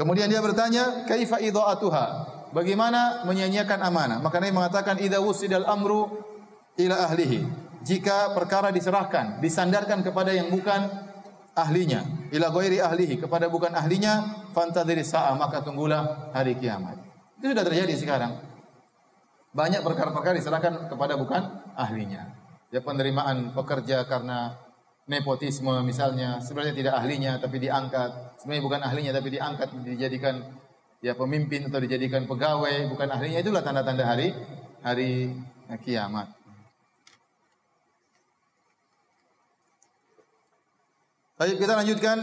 [0.00, 2.04] Kemudian dia bertanya kaifa idha'atuha?
[2.56, 4.18] Bagaimana menyia-nyiakan amanah?
[4.24, 6.22] Maka Nabi mengatakan idza wusidal amru
[6.80, 7.44] ila ahlihi.
[7.84, 11.07] Jika perkara diserahkan disandarkan kepada yang bukan
[11.58, 17.00] ahlinya ila ghairi ahlihi kepada bukan ahlinya fantadhiri sa'a maka tunggulah hari kiamat.
[17.38, 18.32] Itu sudah terjadi sekarang.
[19.54, 21.42] Banyak perkara-perkara diserahkan kepada bukan
[21.74, 22.30] ahlinya.
[22.68, 24.54] Ya penerimaan pekerja karena
[25.08, 28.38] nepotisme misalnya sebenarnya tidak ahlinya tapi diangkat.
[28.38, 30.44] Sebenarnya bukan ahlinya tapi diangkat dijadikan
[31.00, 34.36] ya pemimpin atau dijadikan pegawai bukan ahlinya itulah tanda-tanda hari
[34.84, 35.34] hari
[35.82, 36.37] kiamat.
[41.38, 42.18] Baik, kita lanjutkan.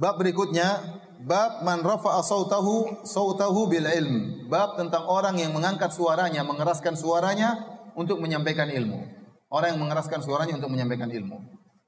[0.00, 0.80] Bab berikutnya,
[1.24, 4.48] bab man rafa'a sautahu sautahu bil ilm.
[4.48, 7.60] Bab tentang orang yang mengangkat suaranya, mengeraskan suaranya
[7.92, 9.04] untuk menyampaikan ilmu.
[9.52, 11.36] Orang yang mengeraskan suaranya untuk menyampaikan ilmu.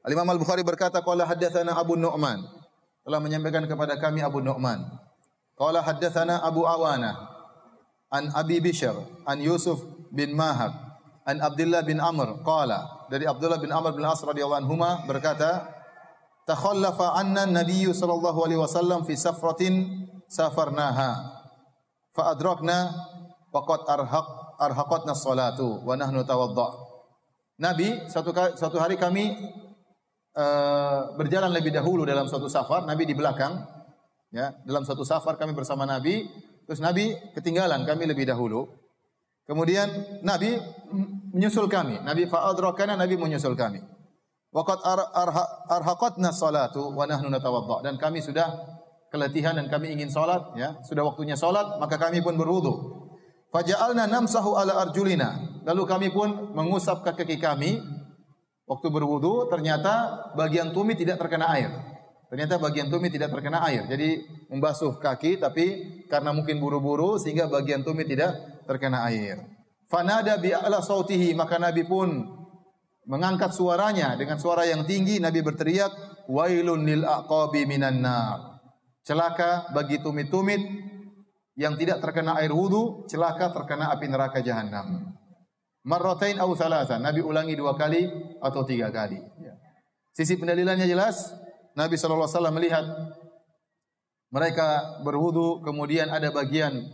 [0.04, 2.44] Al Imam Al Bukhari berkata, qala haddatsana Abu Nu'man.
[3.08, 4.88] Telah menyampaikan kepada kami Abu Nu'man.
[5.56, 7.16] Qala haddatsana Abu Awana
[8.08, 8.92] an Abi Bishr
[9.24, 10.88] an Yusuf bin Mahab
[11.28, 15.68] an Abdullah bin Amr qala dari Abdullah bin Amr bin As radhiyallahu anhuma berkata,
[16.48, 21.36] "Takhallafa anna Nabi sallallahu alaihi wasallam fi safratin safarnaha
[22.16, 22.96] fa adrakna
[23.52, 26.88] faqad arhaq arhaqatna salatu wa nahnu tawadda."
[27.60, 29.36] Nabi satu satu hari kami
[30.32, 33.76] uh, berjalan lebih dahulu dalam suatu safar, Nabi di belakang.
[34.28, 36.28] Ya, dalam suatu safar kami bersama Nabi,
[36.68, 38.68] terus Nabi ketinggalan kami lebih dahulu.
[39.48, 39.88] Kemudian
[40.20, 40.60] Nabi
[41.34, 42.00] menyusul kami.
[42.02, 43.80] Nabi fa'adrakana, Nabi menyusul kami.
[44.48, 44.80] Waqad
[45.68, 47.84] arhaqatna salatu wa nahnu natawadda.
[47.84, 48.48] Dan kami sudah
[49.12, 50.80] keletihan dan kami ingin salat ya.
[50.84, 53.04] Sudah waktunya salat, maka kami pun berwudu.
[53.52, 55.60] Faja'alna namsahu ala arjulina.
[55.64, 57.80] Lalu kami pun mengusap kaki kami
[58.68, 61.72] waktu berwudu, ternyata bagian tumit tidak terkena air.
[62.28, 63.88] Ternyata bagian tumit tidak terkena air.
[63.88, 64.20] Jadi
[64.53, 65.64] membasuh kaki tapi
[66.12, 68.36] karena mungkin buru-buru sehingga bagian tumit tidak
[68.68, 69.57] terkena air.
[69.89, 72.12] Fanada bi a'la sautihi maka Nabi pun
[73.09, 75.91] mengangkat suaranya dengan suara yang tinggi Nabi berteriak
[76.28, 78.61] wailun lil aqabi minan nar.
[79.01, 80.61] Celaka bagi tumit-tumit
[81.57, 85.16] yang tidak terkena air wudu, celaka terkena api neraka jahanam.
[85.89, 87.01] Aw thalatha.
[87.01, 88.05] Nabi ulangi dua kali
[88.45, 89.16] atau tiga kali.
[89.41, 89.57] Ya.
[90.12, 91.32] Sisi pendalilannya jelas,
[91.72, 92.84] Nabi SAW melihat
[94.28, 96.84] mereka berwudu, kemudian ada bagian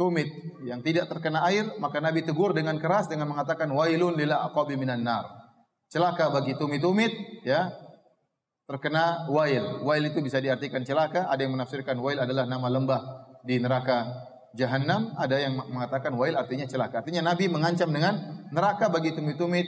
[0.00, 0.32] tumit
[0.64, 5.04] yang tidak terkena air, maka Nabi tegur dengan keras dengan mengatakan wailun lil aqabi minan
[5.04, 5.28] nar.
[5.90, 7.68] celaka bagi tumit-tumit ya
[8.64, 9.82] terkena wail.
[9.82, 13.02] Wail itu bisa diartikan celaka, ada yang menafsirkan wail adalah nama lembah
[13.42, 14.06] di neraka
[14.54, 17.02] jahanam, ada yang mengatakan wail artinya celaka.
[17.02, 19.66] Artinya Nabi mengancam dengan neraka bagi tumit-tumit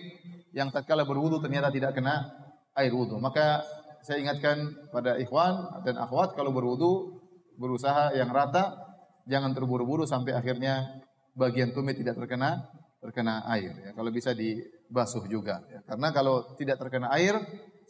[0.55, 2.31] yang tatkala berwudu ternyata tidak kena
[2.79, 3.19] air wudu.
[3.19, 3.67] Maka
[4.07, 7.19] saya ingatkan pada ikhwan dan akhwat kalau berwudu
[7.59, 8.82] berusaha yang rata,
[9.29, 11.03] jangan terburu-buru sampai akhirnya
[11.37, 12.69] bagian tumit tidak terkena
[13.03, 13.91] terkena air ya.
[13.99, 15.83] Kalau bisa dibasuh juga ya.
[15.83, 17.35] Karena kalau tidak terkena air,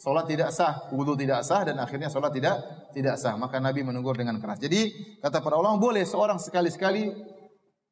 [0.00, 2.56] salat tidak sah, wudu tidak sah dan akhirnya salat tidak
[2.96, 3.36] tidak sah.
[3.36, 4.56] Maka Nabi menegur dengan keras.
[4.56, 4.88] Jadi
[5.20, 7.12] kata para ulama boleh seorang sekali-sekali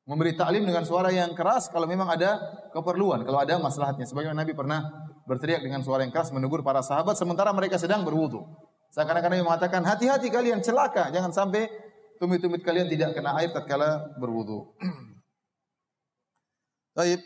[0.08, 2.40] memberi taklim dengan suara yang keras kalau memang ada
[2.72, 4.08] keperluan, kalau ada maslahatnya.
[4.08, 4.80] Sebagaimana Nabi pernah
[5.28, 8.42] berteriak dengan suara yang keras menegur para sahabat sementara mereka sedang berwudu.
[8.90, 11.70] Seakan-akan Nabi mengatakan, hati-hati kalian celaka, jangan sampai
[12.20, 14.76] tumit-tumit kalian tidak kena air tatkala berwudu.
[16.96, 17.24] Baik.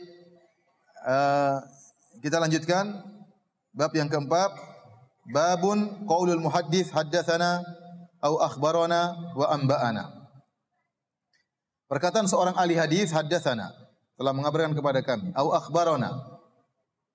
[1.02, 1.58] Uh,
[2.22, 3.02] kita lanjutkan
[3.74, 4.54] bab yang keempat.
[5.34, 7.66] Babun qaulul muhaddits haddatsana
[8.22, 10.04] au akhbarana wa anba'ana.
[11.90, 13.72] Perkataan seorang ahli hadis haddatsana
[14.14, 16.12] telah mengabarkan kepada kami au akhbarana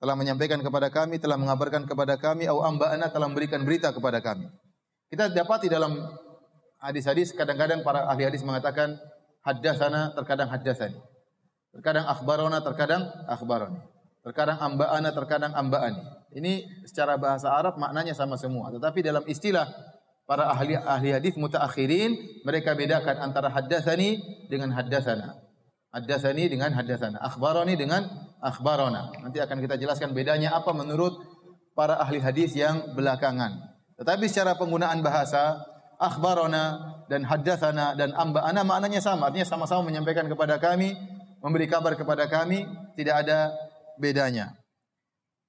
[0.01, 4.49] telah menyampaikan kepada kami telah mengabarkan kepada kami au amba'ana telah memberikan berita kepada kami.
[5.09, 5.93] Kita dapati dalam
[6.79, 8.95] hadis-hadis kadang-kadang para ahli hadis mengatakan
[9.43, 10.99] haddatsana terkadang haddatsani.
[11.69, 13.79] Terkadang akhbarona, terkadang akhbaroni.
[14.25, 16.01] Terkadang amba'ana, terkadang amba'ani.
[16.35, 18.73] Ini secara bahasa Arab maknanya sama semua.
[18.73, 19.69] Tetapi dalam istilah
[20.29, 24.21] para ahli ahli hadis mutaakhirin mereka bedakan antara haddatsani
[24.51, 25.39] dengan haddatsana.
[25.89, 28.05] Haddatsani dengan haddatsana, akhbaroni dengan
[28.37, 29.09] akhbarona.
[29.25, 31.17] Nanti akan kita jelaskan bedanya apa menurut
[31.73, 33.57] para ahli hadis yang belakangan.
[33.97, 35.65] Tetapi secara penggunaan bahasa
[35.99, 40.95] akhbarona dan haddatsana dan amba'ana maknanya sama, artinya sama-sama menyampaikan kepada kami
[41.43, 43.51] memberi kabar kepada kami tidak ada
[43.99, 44.55] bedanya.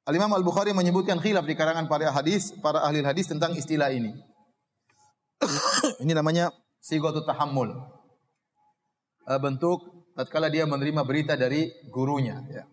[0.07, 4.11] Al-Imam Al-Bukhari menyebutkan khilaf di karangan para hadis, para ahli hadis tentang istilah ini.
[6.03, 6.51] ini namanya
[6.83, 7.71] sigatu tahammul.
[9.31, 12.65] Eh, bentuk tatkala dia menerima berita dari gurunya ya.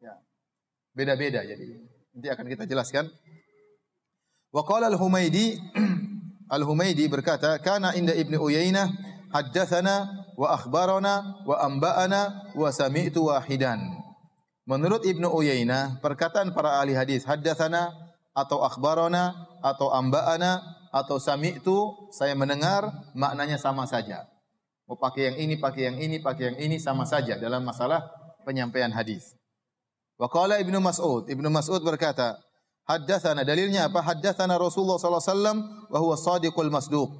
[0.00, 0.14] ya.
[0.96, 1.84] Beda-beda jadi.
[2.16, 3.12] Nanti akan kita jelaskan.
[4.54, 5.60] Wa Al-Humaidi
[6.46, 8.90] Al-Humaidi berkata, "Kana inda Ibnu Uyainah
[9.36, 13.80] haddatsana wa akhbarana wa amba'ana wa sami'tu wahidan.
[14.66, 17.94] Menurut Ibnu Uyainah, perkataan para ahli hadis haddatsana
[18.34, 24.26] atau akhbarana atau amba'ana atau sami'tu saya mendengar maknanya sama saja.
[24.86, 28.06] Mau pakai yang ini, pakai yang ini, pakai yang ini sama saja dalam masalah
[28.46, 29.34] penyampaian hadis.
[30.14, 32.38] Wa qala Ibnu Mas'ud, Ibnu Mas'ud berkata,
[32.86, 34.00] haddatsana dalilnya apa?
[34.00, 35.58] Haddatsana Rasulullah sallallahu alaihi wasallam
[35.90, 37.10] wa huwa shadiqul masduq.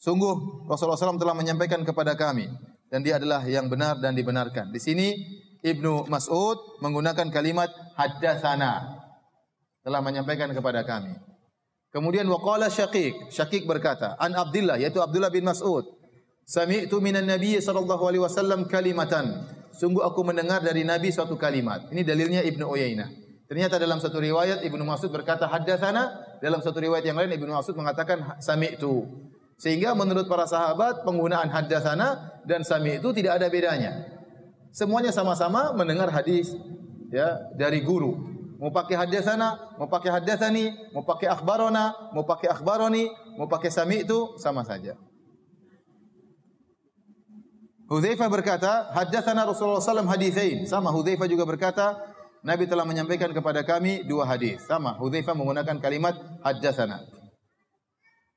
[0.00, 2.48] Sungguh Rasulullah SAW telah menyampaikan kepada kami
[2.88, 4.72] dan dia adalah yang benar dan dibenarkan.
[4.72, 5.12] Di sini
[5.60, 7.68] Ibnu Mas'ud menggunakan kalimat
[8.00, 8.96] haddatsana
[9.84, 11.12] telah menyampaikan kepada kami.
[11.92, 15.84] Kemudian waqala Syaqiq, Syaqiq berkata, an Abdullah yaitu Abdullah bin Mas'ud,
[16.48, 19.52] sami'tu minan Nabi sallallahu alaihi wasallam kalimatan.
[19.76, 21.92] Sungguh aku mendengar dari Nabi suatu kalimat.
[21.92, 23.29] Ini dalilnya Ibnu Uyainah.
[23.50, 27.74] Ternyata dalam satu riwayat Ibnu Mas'ud berkata haddatsana, dalam satu riwayat yang lain Ibnu Mas'ud
[27.74, 29.10] mengatakan sami'tu.
[29.58, 34.06] Sehingga menurut para sahabat penggunaan haddatsana dan sami itu tidak ada bedanya.
[34.70, 36.54] Semuanya sama-sama mendengar hadis
[37.10, 38.14] ya dari guru.
[38.62, 44.06] Mau pakai haddatsana, mau pakai haddatsani, mau pakai akhbarona, mau pakai akhbaroni, mau pakai sami
[44.06, 44.94] itu sama saja.
[47.90, 50.62] Hudzaifah berkata, haddatsana Rasulullah SAW hadithain.
[50.70, 52.09] Sama Hudzaifah juga berkata,
[52.40, 54.64] Nabi telah menyampaikan kepada kami dua hadis.
[54.64, 57.04] Sama Hudzaifah menggunakan kalimat haddatsana.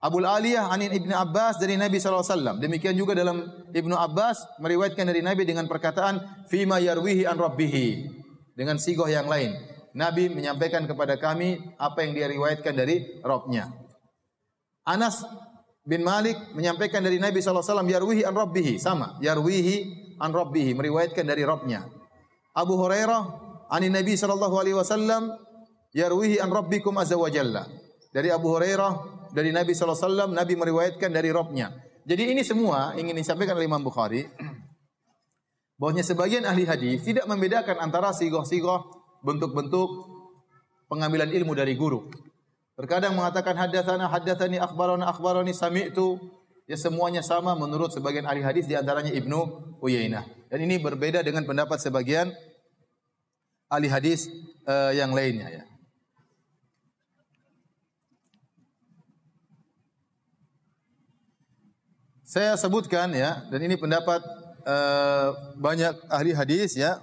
[0.04, 2.60] Abul Aliyah anin Ibnu Abbas dari Nabi SAW.
[2.60, 3.40] Demikian juga dalam
[3.72, 8.12] Ibnu Abbas meriwayatkan dari Nabi dengan perkataan fima yarwihi an rabbihi
[8.52, 9.56] dengan sigoh yang lain.
[9.96, 13.72] Nabi menyampaikan kepada kami apa yang dia riwayatkan dari Robnya.
[14.84, 15.24] Anas
[15.88, 19.76] bin Malik menyampaikan dari Nabi SAW yarwihi an rabbihi sama yarwihi
[20.20, 21.88] an rabbihi meriwayatkan dari Robnya.
[22.52, 23.43] Abu Hurairah
[23.74, 25.34] anin Nabi sallallahu alaihi wasallam
[25.98, 27.66] yarwihi an rabbikum azza wa jalla.
[28.14, 31.74] Dari Abu Hurairah dari Nabi SAW, Nabi meriwayatkan dari Robnya.
[32.06, 34.30] Jadi ini semua ingin disampaikan oleh Imam Bukhari,
[35.82, 38.86] bahwasanya sebagian ahli hadis tidak membedakan antara sigoh-sigoh
[39.26, 39.90] bentuk-bentuk
[40.86, 42.06] pengambilan ilmu dari guru.
[42.78, 46.22] Terkadang mengatakan hadatsana hadatsani akhbarana akhbarani sami'tu
[46.70, 49.40] ya semuanya sama menurut sebagian ahli hadis di antaranya Ibnu
[49.82, 50.26] Uyainah.
[50.54, 52.30] Dan ini berbeda dengan pendapat sebagian
[53.74, 54.30] ahli hadis
[54.70, 55.64] uh, yang lainnya ya.
[62.24, 64.22] Saya sebutkan ya, dan ini pendapat
[64.66, 66.98] uh, banyak ahli hadis ya.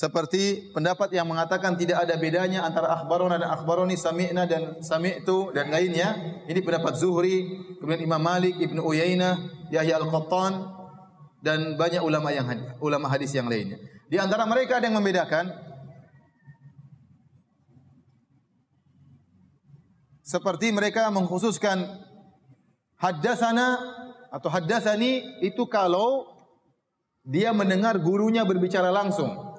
[0.00, 5.68] seperti pendapat yang mengatakan tidak ada bedanya antara akhbarona dan akhbaroni, sami'na dan sami'tu dan
[5.68, 6.16] lainnya.
[6.48, 7.44] Ini pendapat Zuhri,
[7.76, 10.79] kemudian Imam Malik, Ibnu Uyainah, Yahya Al-Qattan
[11.40, 12.46] dan banyak ulama yang
[12.80, 13.80] ulama hadis yang lainnya.
[14.06, 15.50] Di antara mereka ada yang membedakan
[20.20, 22.06] seperti mereka mengkhususkan
[23.00, 23.80] haddatsana
[24.30, 26.30] atau haddatsani itu kalau
[27.26, 29.58] dia mendengar gurunya berbicara langsung.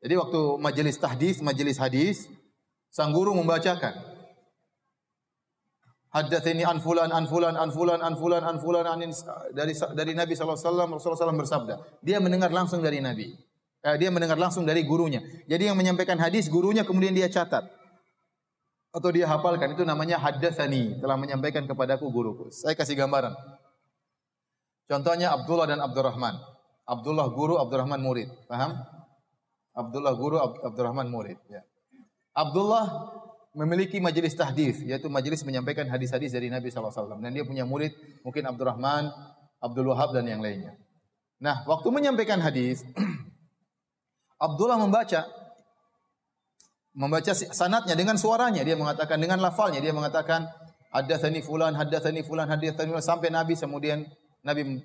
[0.00, 2.24] Jadi waktu majelis tahdis, majelis hadis,
[2.88, 4.09] sang guru membacakan.
[6.10, 8.98] Haddatsani an fulan an fulan an fulan an fulan an fulan an
[9.54, 11.74] dari dari Nabi sallallahu alaihi wasallam Rasulullah SAW bersabda.
[12.02, 13.30] Dia mendengar langsung dari Nabi.
[13.80, 15.22] Eh, dia mendengar langsung dari gurunya.
[15.46, 17.64] Jadi yang menyampaikan hadis gurunya kemudian dia catat
[18.90, 22.50] atau dia hafalkan itu namanya haddatsani telah menyampaikan kepadaku guruku.
[22.50, 23.32] Saya kasih gambaran.
[24.90, 26.34] Contohnya Abdullah dan Abdurrahman.
[26.90, 28.26] Abdullah guru, Abdurrahman murid.
[28.50, 28.82] Paham?
[29.70, 31.38] Abdullah guru, Abdurrahman murid.
[31.46, 31.62] Ya.
[32.34, 33.14] Abdullah
[33.54, 37.18] memiliki majelis tahdis, yaitu majelis menyampaikan hadis-hadis dari Nabi SAW.
[37.18, 37.90] Dan dia punya murid,
[38.22, 39.10] mungkin Abdurrahman,
[39.58, 40.78] Abdul Wahab, dan yang lainnya.
[41.42, 42.86] Nah, waktu menyampaikan hadis,
[44.46, 45.26] Abdullah membaca,
[46.94, 48.62] membaca sanatnya dengan suaranya.
[48.62, 50.46] Dia mengatakan dengan lafalnya, dia mengatakan,
[50.90, 54.02] Haddatsani fulan, haddatsani fulan, haddatsani fulan sampai Nabi kemudian
[54.42, 54.82] Nabi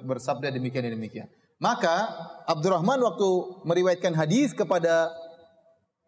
[0.00, 1.28] bersabda demikian dan demikian.
[1.60, 2.08] Maka
[2.48, 3.28] Abdurrahman waktu
[3.68, 5.12] meriwayatkan hadis kepada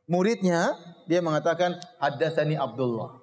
[0.08, 0.74] muridnya,
[1.06, 3.20] dia mengatakan haddatsani Abdullah.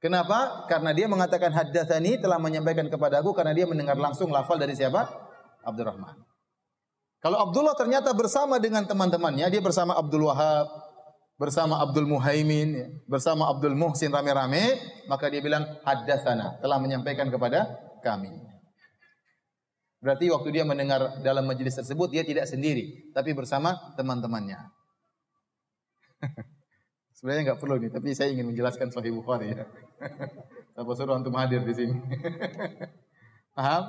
[0.00, 0.64] Kenapa?
[0.66, 5.06] Karena dia mengatakan haddatsani telah menyampaikan kepadaku karena dia mendengar langsung lafal dari siapa?
[5.64, 6.16] Abdurrahman.
[7.20, 10.72] Kalau Abdullah ternyata bersama dengan teman-temannya, dia bersama Abdul Wahab,
[11.36, 17.68] bersama Abdul Muhaimin, bersama Abdul Muhsin rame-rame, maka dia bilang haddatsana, telah menyampaikan kepada
[18.00, 18.32] kami.
[20.00, 24.79] Berarti waktu dia mendengar dalam majelis tersebut dia tidak sendiri, tapi bersama teman-temannya.
[27.16, 29.68] Sebenarnya nggak perlu nih, tapi saya ingin menjelaskan Sahih Bukhari ya.
[30.80, 31.96] Apa suruh untuk hadir di sini?
[33.52, 33.84] Paham?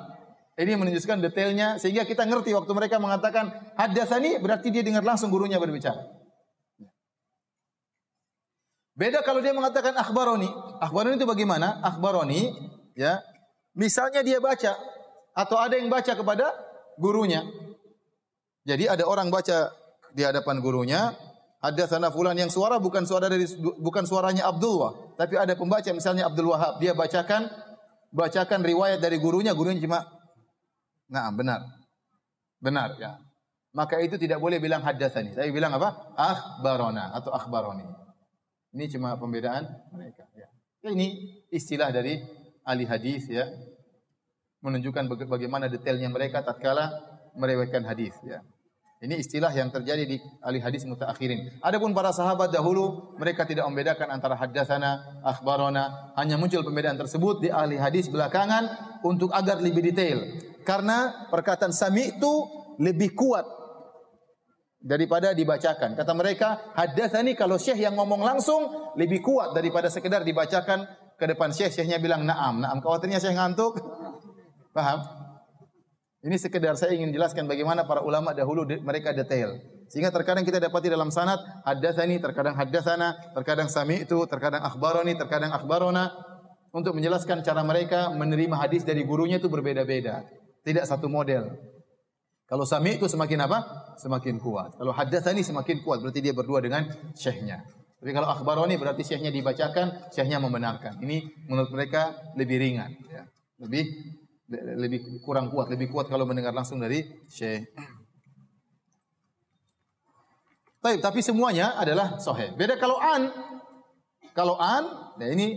[0.60, 5.56] Ini menunjukkan detailnya sehingga kita ngerti waktu mereka mengatakan hadasani berarti dia dengar langsung gurunya
[5.56, 6.12] berbicara.
[8.92, 10.52] Beda kalau dia mengatakan akhbaroni.
[10.84, 11.80] Akhbaroni itu bagaimana?
[11.82, 12.52] Akhbaroni
[13.00, 13.24] ya.
[13.72, 14.76] Misalnya dia baca
[15.32, 16.52] atau ada yang baca kepada
[17.00, 17.48] gurunya.
[18.68, 19.72] Jadi ada orang baca
[20.12, 21.16] di hadapan gurunya,
[21.62, 23.46] ada sana fulan yang suara bukan suara dari
[23.78, 27.46] bukan suaranya Abdullah, tapi ada pembaca misalnya Abdul Wahab, dia bacakan
[28.10, 30.02] bacakan riwayat dari gurunya, gurunya cuma
[31.12, 31.60] Nah, benar.
[32.64, 33.20] Benar ya.
[33.76, 35.36] Maka itu tidak boleh bilang haddatsani.
[35.36, 36.16] Tapi bilang apa?
[36.16, 37.84] Akhbarona atau akhbaroni.
[38.72, 40.48] Ini cuma pembedaan mereka ya.
[40.88, 41.08] Ini
[41.52, 42.16] istilah dari
[42.64, 43.46] ahli hadis ya
[44.64, 46.90] menunjukkan bagaimana detailnya mereka tatkala
[47.36, 48.40] meriwayatkan hadis ya.
[49.02, 51.58] Ini istilah yang terjadi di ahli hadis mutaakhirin.
[51.66, 57.50] Adapun para sahabat dahulu mereka tidak membedakan antara haddatsana, akhbarona, hanya muncul pembedaan tersebut di
[57.50, 58.70] ahli hadis belakangan
[59.02, 60.22] untuk agar lebih detail.
[60.62, 62.34] Karena perkataan sami itu
[62.78, 63.42] lebih kuat
[64.78, 65.98] daripada dibacakan.
[65.98, 70.86] Kata mereka, haddatsani kalau syekh yang ngomong langsung lebih kuat daripada sekedar dibacakan
[71.18, 72.62] ke depan syekh, syekhnya bilang na'am.
[72.62, 73.82] Na'am khawatirnya syekh ngantuk,
[74.78, 75.21] Paham?
[76.22, 79.58] Ini sekedar saya ingin jelaskan bagaimana para ulama dahulu mereka detail.
[79.90, 85.50] Sehingga terkadang kita dapati dalam sanad haddatsani, terkadang haddatsana, terkadang sami itu, terkadang akhbaroni, terkadang
[85.50, 86.14] akhbarona
[86.72, 90.22] untuk menjelaskan cara mereka menerima hadis dari gurunya itu berbeda-beda.
[90.62, 91.58] Tidak satu model.
[92.46, 93.60] Kalau sami itu semakin apa?
[93.98, 94.78] Semakin kuat.
[94.78, 96.86] Kalau haddatsani semakin kuat, berarti dia berdua dengan
[97.18, 97.66] syekhnya.
[97.98, 101.02] Tapi kalau akhbaroni berarti syekhnya dibacakan, syekhnya membenarkan.
[101.02, 102.94] Ini menurut mereka lebih ringan.
[103.10, 103.26] Ya.
[103.62, 103.84] Lebih
[104.52, 107.72] lebih kurang kuat, lebih kuat kalau mendengar langsung dari syekh.
[110.82, 112.58] Tapi, tapi semuanya adalah sahih.
[112.58, 113.30] Beda kalau an.
[114.34, 115.56] Kalau an, ya ini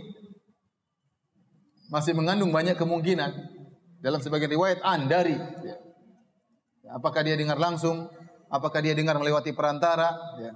[1.89, 3.33] masih mengandung banyak kemungkinan.
[4.05, 5.33] Dalam sebagian riwayat an dari.
[5.65, 5.75] Ya.
[6.93, 8.05] Apakah dia dengar langsung?
[8.53, 10.13] Apakah dia dengar melewati perantara?
[10.37, 10.53] Ya.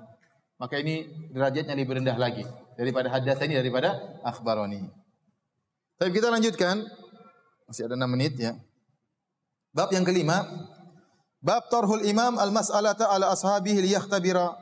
[0.61, 2.45] Maka ini derajatnya lebih rendah lagi
[2.77, 4.85] daripada hadas ini daripada akhbaroni.
[5.97, 6.85] Tapi kita lanjutkan.
[7.69, 8.57] Masih ada 6 menit ya.
[9.69, 10.41] Bab yang kelima,
[11.37, 14.57] bab tarhul imam al-mas'alata ala ashabihi liyakhtabira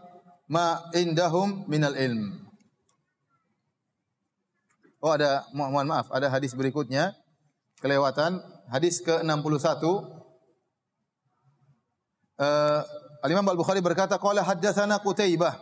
[0.52, 2.36] ma indahum minal ilm.
[5.00, 7.16] Oh ada mohon maaf, ada hadis berikutnya.
[7.80, 9.80] Kelewatan hadis ke-61.
[12.38, 12.82] Uh,
[13.24, 15.58] Al-Imam Al-Bukhari berkata qala haddatsana Qutaibah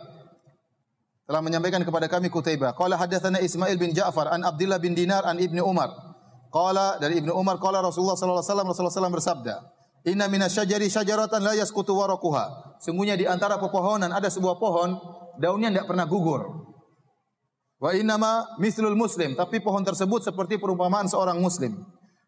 [1.24, 5.40] telah menyampaikan kepada kami Qutaibah qala haddatsana Ismail bin Ja'far an Abdullah bin Dinar an
[5.40, 6.05] Ibnu Umar
[6.50, 9.54] Qala dari Ibnu Umar qala Rasulullah sallallahu alaihi wasallam Rasulullah SAW bersabda,
[10.06, 12.78] Inna minasyajari syajaratan la yasqutu waraquha.
[12.78, 14.94] Sungguhnya di antara pepohonan ada sebuah pohon
[15.42, 16.46] daunnya tidak pernah gugur.
[17.82, 21.76] Wa innama mislul muslim, tapi pohon tersebut seperti perumpamaan seorang muslim.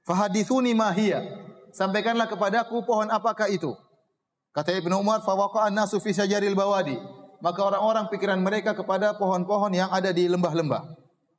[0.05, 1.23] Fahadithuni ma hiya.
[1.71, 3.73] Sampaikanlah kepadaku pohon apakah itu?
[4.51, 6.99] Kata Ibnu Umar, fawaqa'an nasu fi syajaril bawadi.
[7.39, 10.83] Maka orang-orang pikiran mereka kepada pohon-pohon yang ada di lembah-lembah.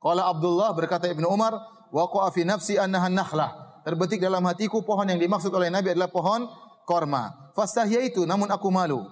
[0.00, 1.60] Qala Abdullah berkata Ibnu Umar,
[1.90, 3.50] waqa'a fi nafsi annaha nakhlah
[3.84, 6.46] terbetik dalam hatiku pohon yang dimaksud oleh Nabi adalah pohon
[6.84, 7.52] korma.
[7.56, 9.06] Fastahya itu, namun aku malu.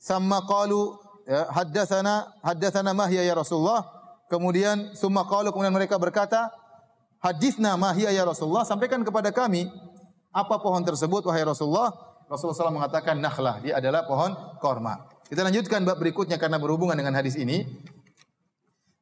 [0.00, 0.96] Sama qalu
[1.28, 3.84] ya, haddatsana haddatsana mahya ya Rasulullah.
[4.30, 6.50] Kemudian summa qalu kemudian mereka berkata,
[7.20, 9.66] hadisna mahya ya Rasulullah, sampaikan kepada kami
[10.30, 11.90] apa pohon tersebut wahai Rasulullah.
[12.30, 14.30] Rasulullah SAW mengatakan nakhlah, dia adalah pohon
[14.62, 15.02] korma.
[15.26, 17.66] Kita lanjutkan bab berikutnya karena berhubungan dengan hadis ini.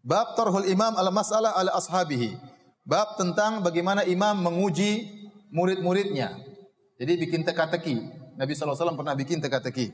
[0.01, 2.57] Bab tarhul imam al masalah ala ashabihi.
[2.89, 5.05] Bab tentang bagaimana imam menguji
[5.53, 6.41] murid-muridnya.
[6.97, 8.01] Jadi bikin teka-teki.
[8.41, 9.93] Nabi SAW pernah bikin teka-teki.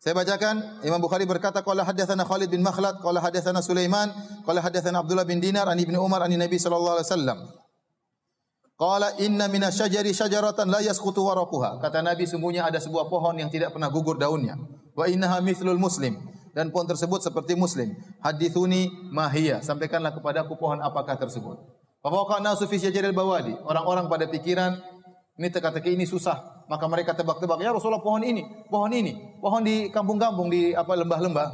[0.00, 4.08] Saya bacakan Imam Bukhari berkata qala hadatsana Khalid bin Makhlad qala hadatsana Sulaiman
[4.48, 7.38] qala hadatsana Abdullah bin Dinar an Ibnu Umar an Nabi sallallahu alaihi wasallam
[8.80, 11.84] Qala inna minasyajari syajaratan la yasqutu waraquha.
[11.84, 14.56] Kata Nabi sungguhnya ada sebuah pohon yang tidak pernah gugur daunnya.
[14.96, 16.16] Wa innaha mithlul muslim.
[16.56, 17.92] Dan pohon tersebut seperti muslim.
[18.24, 19.60] Hadithuni mahiyya.
[19.60, 21.60] Sampaikanlah kepadaku pohon apakah tersebut.
[22.00, 23.52] Fawaqa nasu fi syajaril bawadi.
[23.64, 24.76] Orang-orang pada pikiran
[25.40, 26.68] ini teka-teki ini susah.
[26.68, 31.48] Maka mereka tebak-tebak, ya Rasulullah pohon ini, pohon ini, pohon di kampung-kampung di apa lembah-lembah.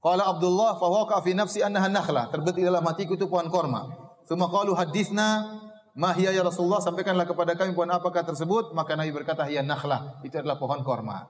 [0.00, 2.30] Qala Abdullah fawaqa fi nafsi annaha nakhla.
[2.30, 3.90] Terbetik dalam hatiku itu pohon korma.
[4.22, 5.58] Tsumma qalu hadithna
[5.98, 10.22] ma hiya ya Rasulullah sampaikanlah kepada kami pohon apakah tersebut maka Nabi berkata hiya nakhlah
[10.22, 11.26] itu adalah pohon korma.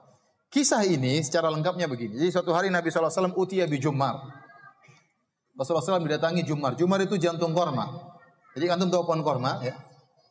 [0.47, 2.21] Kisah ini secara lengkapnya begini.
[2.21, 4.15] Jadi suatu hari Nabi SAW utia bi Jummar.
[5.57, 6.77] Rasulullah SAW didatangi Jumar.
[6.77, 8.13] Jumar itu jantung korma.
[8.53, 9.73] Jadi antum tahu pohon korma ya.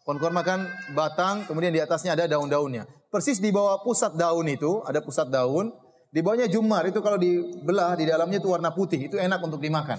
[0.07, 2.87] Pohon korma kan batang, kemudian di atasnya ada daun-daunnya.
[3.11, 5.75] Persis di bawah pusat daun itu, ada pusat daun.
[6.15, 9.11] Di bawahnya jumar, itu kalau dibelah, di dalamnya itu warna putih.
[9.11, 9.99] Itu enak untuk dimakan.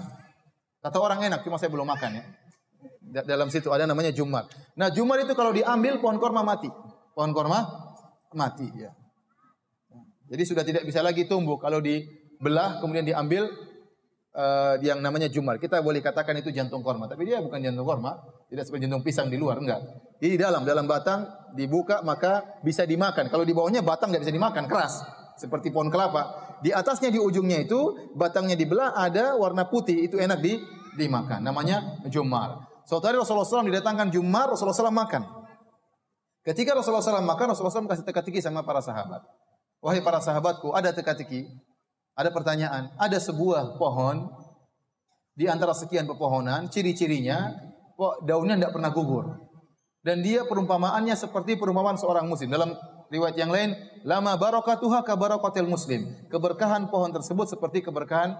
[0.80, 2.24] Kata orang enak, cuma saya belum makan ya.
[3.24, 4.48] Dalam situ ada namanya jumar.
[4.76, 6.72] Nah jumar itu kalau diambil, pohon korma mati.
[7.12, 7.64] Pohon korma
[8.32, 8.92] mati ya.
[10.28, 11.56] Jadi sudah tidak bisa lagi tumbuh.
[11.56, 13.48] Kalau dibelah, kemudian diambil,
[14.38, 15.58] uh, yang namanya jumar.
[15.58, 19.26] Kita boleh katakan itu jantung korma, tapi dia bukan jantung korma, tidak seperti jantung pisang
[19.26, 19.82] di luar, enggak.
[20.22, 21.26] Di dalam, dalam batang
[21.58, 23.26] dibuka maka bisa dimakan.
[23.26, 25.02] Kalau di bawahnya batang nggak bisa dimakan, keras.
[25.38, 26.58] Seperti pohon kelapa.
[26.58, 30.58] Di atasnya di ujungnya itu batangnya dibelah ada warna putih, itu enak di
[30.98, 31.42] dimakan.
[31.42, 32.66] Namanya jumar.
[32.82, 35.22] Suatu hari Rasulullah SAW didatangkan jumar, Rasulullah SAW makan.
[36.42, 39.22] Ketika Rasulullah SAW makan, Rasulullah SAW kasih teka-teki sama para sahabat.
[39.78, 41.46] Wahai para sahabatku, ada teka-teki
[42.18, 44.26] ada pertanyaan, ada sebuah pohon
[45.38, 47.54] di antara sekian pepohonan, ciri-cirinya
[48.26, 49.38] daunnya tidak pernah gugur.
[50.02, 52.50] Dan dia perumpamaannya seperti perumpamaan seorang muslim.
[52.50, 52.74] Dalam
[53.06, 56.10] riwayat yang lain, lama barakatuha ka barakatil muslim.
[56.26, 58.34] Keberkahan pohon tersebut seperti keberkahan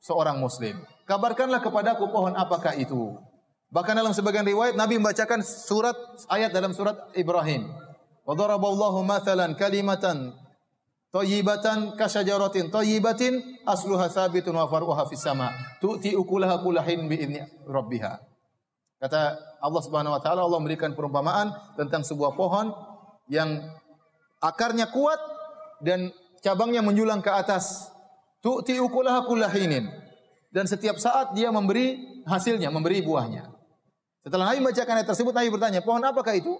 [0.00, 0.80] seorang muslim.
[1.04, 3.12] Kabarkanlah kepadaku pohon apakah itu.
[3.68, 5.94] Bahkan dalam sebagian riwayat Nabi membacakan surat
[6.32, 7.68] ayat dalam surat Ibrahim.
[8.24, 10.32] Wa daraballahu mathalan kalimatan
[11.10, 15.50] Tayyibatan kasyajaratin tayyibatin asluha sabitun wa faruha fis sama.
[15.82, 18.14] Tu'ti ukulaha kulahin bi idni rabbiha.
[19.02, 22.70] Kata Allah Subhanahu wa taala Allah memberikan perumpamaan tentang sebuah pohon
[23.26, 23.58] yang
[24.38, 25.18] akarnya kuat
[25.82, 26.14] dan
[26.46, 27.90] cabangnya menjulang ke atas.
[28.38, 29.90] Tu'ti ukulaha kulahinin.
[30.50, 33.50] Dan setiap saat dia memberi hasilnya, memberi buahnya.
[34.22, 36.54] Setelah Nabi membacakan ayat tersebut, Nabi bertanya, pohon apakah itu?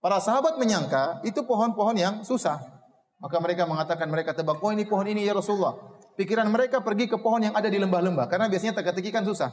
[0.00, 2.79] Para sahabat menyangka itu pohon-pohon yang susah.
[3.20, 5.76] Maka mereka mengatakan mereka tebak, oh ini pohon ini ya Rasulullah.
[6.16, 8.26] Pikiran mereka pergi ke pohon yang ada di lembah-lembah.
[8.32, 9.52] Karena biasanya teka-teki kan susah.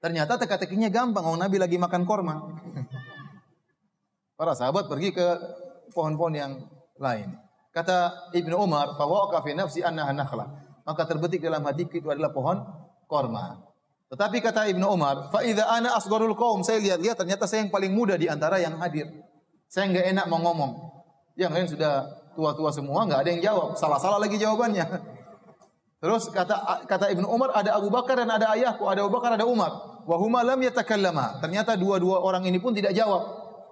[0.00, 1.26] Ternyata teka-tekinya gampang.
[1.26, 2.40] Oh Nabi lagi makan korma.
[4.38, 5.26] Para sahabat pergi ke
[5.92, 6.52] pohon-pohon yang
[6.96, 7.36] lain.
[7.70, 10.46] Kata Ibnu Umar, "Fawaqa fi nafsi annaha nakhla."
[10.82, 12.58] Maka terbetik dalam hatiku itu adalah pohon
[13.06, 13.60] korma.
[14.10, 17.94] Tetapi kata Ibnu Umar, "Fa idza ana asgharul qaum," saya lihat-lihat ternyata saya yang paling
[17.94, 19.06] muda di antara yang hadir.
[19.70, 20.72] Saya enggak enak mau ngomong.
[21.38, 21.94] Yang lain sudah
[22.34, 23.68] tua-tua semua, nggak ada yang jawab.
[23.76, 24.86] Salah-salah lagi jawabannya.
[26.02, 29.44] Terus kata kata Ibnu Umar ada Abu Bakar dan ada ayahku, ada Abu Bakar ada
[29.44, 30.00] Umar.
[30.08, 31.44] Wa huma lam yatakallama.
[31.44, 33.20] Ternyata dua-dua orang ini pun tidak jawab.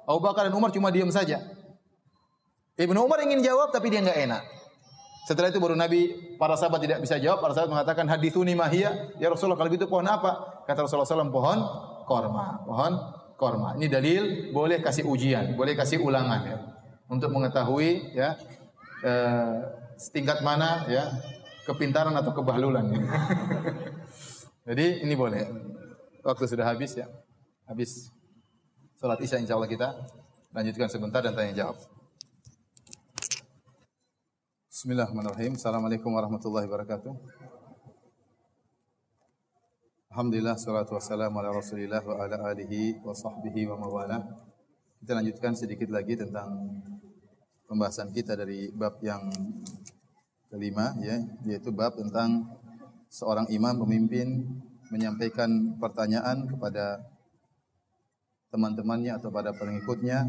[0.05, 1.41] Abu Bakar dan Umar cuma diam saja.
[2.77, 4.43] Ibnu Umar ingin jawab tapi dia nggak enak.
[5.25, 7.41] Setelah itu baru Nabi para sahabat tidak bisa jawab.
[7.41, 9.13] Para sahabat mengatakan hadithuni mahia.
[9.17, 10.65] Ya Rasulullah kalau gitu pohon apa?
[10.69, 11.59] Kata Rasulullah SAW pohon
[12.05, 12.61] korma.
[12.69, 12.93] Pohon
[13.41, 13.73] korma.
[13.81, 16.78] Ini dalil boleh kasih ujian, boleh kasih ulangan ya
[17.09, 18.37] untuk mengetahui ya
[19.03, 19.57] eh,
[19.97, 21.11] setingkat mana ya
[21.65, 22.87] kepintaran atau kebahlulan.
[24.69, 25.49] Jadi ini boleh.
[26.23, 27.09] Waktu sudah habis ya.
[27.65, 28.13] Habis
[29.01, 29.93] sholat isya insya Allah kita
[30.49, 31.77] Lanjutkan sebentar dan tanya jawab.
[34.73, 35.61] Bismillahirrahmanirrahim.
[35.61, 37.13] Assalamualaikum warahmatullahi wabarakatuh.
[40.09, 44.48] Alhamdulillah salatu wassalamu ala Rasulillah wa ala alihi wa sahbihi wa mawala.
[44.99, 46.83] Kita lanjutkan sedikit lagi tentang
[47.71, 49.31] pembahasan kita dari bab yang
[50.51, 52.51] kelima ya, yaitu bab tentang
[53.07, 54.43] seorang imam pemimpin
[54.91, 56.99] menyampaikan pertanyaan kepada
[58.51, 60.27] teman-temannya atau pada pengikutnya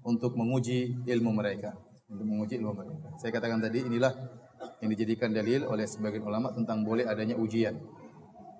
[0.00, 1.76] untuk menguji ilmu mereka,
[2.08, 3.12] untuk menguji ilmu mereka.
[3.20, 4.16] Saya katakan tadi inilah
[4.80, 7.76] yang dijadikan dalil oleh sebagian ulama tentang boleh adanya ujian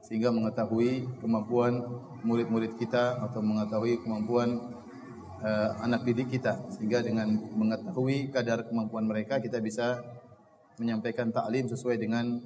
[0.05, 1.81] sehingga mengetahui kemampuan
[2.23, 4.76] murid-murid kita atau mengetahui kemampuan
[5.47, 10.03] uh, anak didik kita sehingga dengan mengetahui kadar kemampuan mereka kita bisa
[10.83, 12.43] menyampaikan taklim sesuai dengan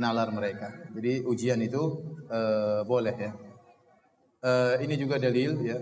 [0.00, 0.72] nalar mereka.
[0.96, 2.00] Jadi ujian itu
[2.32, 3.32] uh, boleh ya.
[4.40, 5.78] Uh, ini juga dalil ya.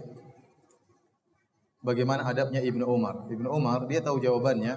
[1.78, 3.30] Bagaimana adabnya Ibnu Umar.
[3.30, 4.74] Ibnu Umar dia tahu jawabannya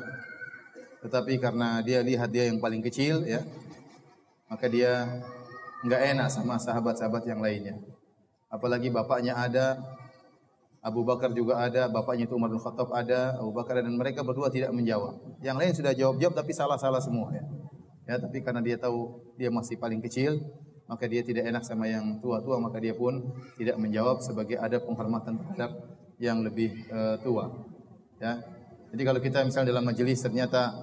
[1.02, 3.42] tetapi karena dia lihat dia yang paling kecil ya
[4.46, 5.10] maka dia
[5.82, 7.82] nggak enak sama sahabat-sahabat yang lainnya.
[8.52, 9.80] Apalagi bapaknya ada,
[10.82, 14.50] Abu Bakar juga ada, bapaknya itu Umar bin Khattab ada, Abu Bakar dan mereka berdua
[14.50, 15.14] tidak menjawab.
[15.46, 17.46] Yang lain sudah jawab-jawab tapi salah-salah semua ya.
[18.10, 20.42] Ya, tapi karena dia tahu dia masih paling kecil,
[20.90, 23.30] maka dia tidak enak sama yang tua-tua, maka dia pun
[23.62, 25.72] tidak menjawab sebagai ada penghormatan terhadap
[26.18, 27.46] yang lebih uh, tua.
[28.18, 28.42] Ya.
[28.90, 30.82] Jadi kalau kita misalnya dalam majelis ternyata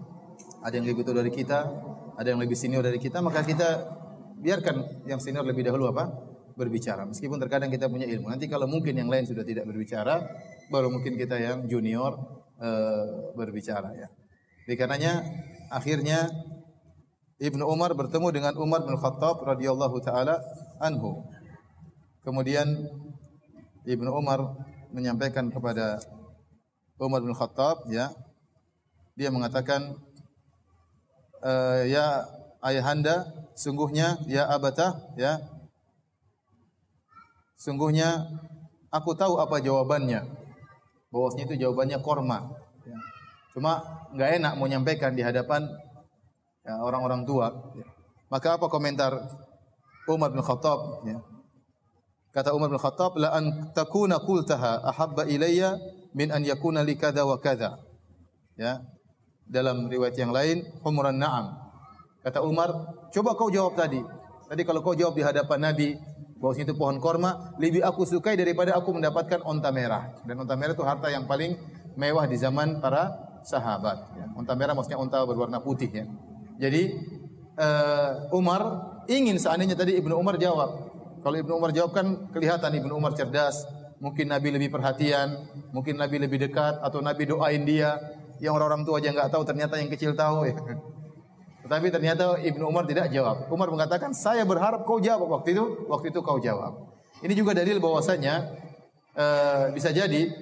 [0.64, 1.66] ada yang lebih tua dari kita,
[2.14, 3.98] ada yang lebih senior dari kita, maka kita
[4.38, 6.29] biarkan yang senior lebih dahulu apa?
[6.56, 7.06] Berbicara.
[7.06, 8.30] Meskipun terkadang kita punya ilmu.
[8.30, 10.22] Nanti kalau mungkin yang lain sudah tidak berbicara,
[10.70, 12.16] baru mungkin kita yang junior
[12.60, 14.08] uh, berbicara ya.
[14.66, 15.26] Jadi karenanya
[15.72, 16.30] akhirnya
[17.40, 20.38] Ibnu Umar bertemu dengan Umar bin Khattab radhiyallahu taala
[20.78, 21.24] anhu.
[22.20, 22.68] Kemudian
[23.88, 24.60] Ibnu Umar
[24.92, 25.98] menyampaikan kepada
[27.00, 28.12] Umar bin Khattab ya
[29.16, 29.96] dia mengatakan
[31.40, 31.52] e,
[31.88, 32.28] ya
[32.60, 33.24] ayahanda
[33.56, 35.40] sungguhnya ya abata ya
[37.60, 38.24] sungguhnya
[38.88, 40.24] aku tahu apa jawabannya
[41.12, 42.48] bahwasanya itu jawabannya korma
[42.88, 42.96] ya.
[43.52, 43.84] cuma
[44.16, 45.68] nggak enak mau nyampaikan di hadapan
[46.64, 47.84] ya, orang-orang tua ya.
[48.32, 49.12] maka apa komentar
[50.08, 51.20] Umar bin Khattab ya.
[52.32, 55.76] kata Umar bin Khattab la an takuna qultaha ahabba ilayya
[56.16, 57.76] min an yakuna li wa kadza
[58.56, 58.80] ya
[59.44, 61.70] dalam riwayat yang lain humran na'am
[62.20, 62.68] Kata Umar,
[63.08, 64.00] coba kau jawab tadi.
[64.44, 65.96] Tadi kalau kau jawab di hadapan Nabi,
[66.40, 70.08] bahwa itu pohon korma, lebih aku sukai daripada aku mendapatkan onta merah.
[70.24, 71.52] Dan onta merah itu harta yang paling
[72.00, 73.12] mewah di zaman para
[73.44, 74.16] sahabat.
[74.16, 74.26] Ya.
[74.32, 76.08] Onta merah maksudnya onta berwarna putih ya.
[76.56, 76.96] Jadi
[77.60, 78.62] uh, Umar
[79.04, 80.88] ingin seandainya tadi Ibnu Umar jawab.
[81.20, 83.60] Kalau Ibnu Umar jawab kan kelihatan Ibnu Umar cerdas,
[84.00, 85.44] mungkin Nabi lebih perhatian,
[85.76, 88.00] mungkin Nabi lebih dekat, atau Nabi doain dia.
[88.40, 90.48] Yang orang-orang tua aja nggak tahu, ternyata yang kecil tahu.
[90.48, 90.56] Ya.
[91.70, 93.46] Tetapi ternyata Ibnu Umar tidak jawab.
[93.46, 95.86] Umar mengatakan, saya berharap kau jawab waktu itu.
[95.86, 96.98] Waktu itu kau jawab.
[97.22, 98.42] Ini juga dalil bahwasanya
[99.14, 100.34] uh, bisa jadi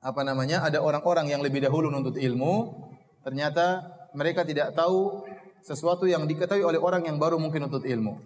[0.00, 2.72] apa namanya ada orang-orang yang lebih dahulu menuntut ilmu,
[3.20, 3.84] ternyata
[4.16, 5.28] mereka tidak tahu
[5.60, 8.16] sesuatu yang diketahui oleh orang yang baru mungkin menuntut ilmu.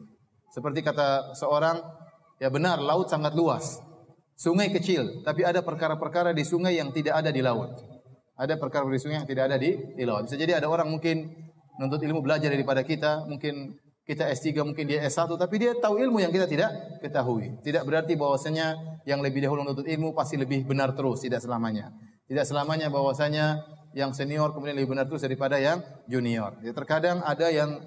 [0.55, 1.83] Seperti kata seorang,
[2.39, 3.83] ya benar laut sangat luas,
[4.39, 7.75] sungai kecil, tapi ada perkara-perkara di sungai yang tidak ada di laut.
[8.39, 10.31] Ada perkara di sungai yang tidak ada di, di laut.
[10.31, 11.48] Bisa jadi ada orang mungkin
[11.79, 16.19] menuntut ilmu belajar daripada kita, mungkin kita S3, mungkin dia S1, tapi dia tahu ilmu
[16.19, 16.75] yang kita tidak
[17.05, 17.55] ketahui.
[17.63, 18.75] Tidak berarti bahwasanya
[19.07, 21.95] yang lebih dahulu menuntut ilmu pasti lebih benar terus, tidak selamanya.
[22.27, 23.63] Tidak selamanya bahwasanya
[23.97, 26.57] yang senior kemudian lebih benar terus daripada yang junior.
[26.61, 27.85] Ya, terkadang ada yang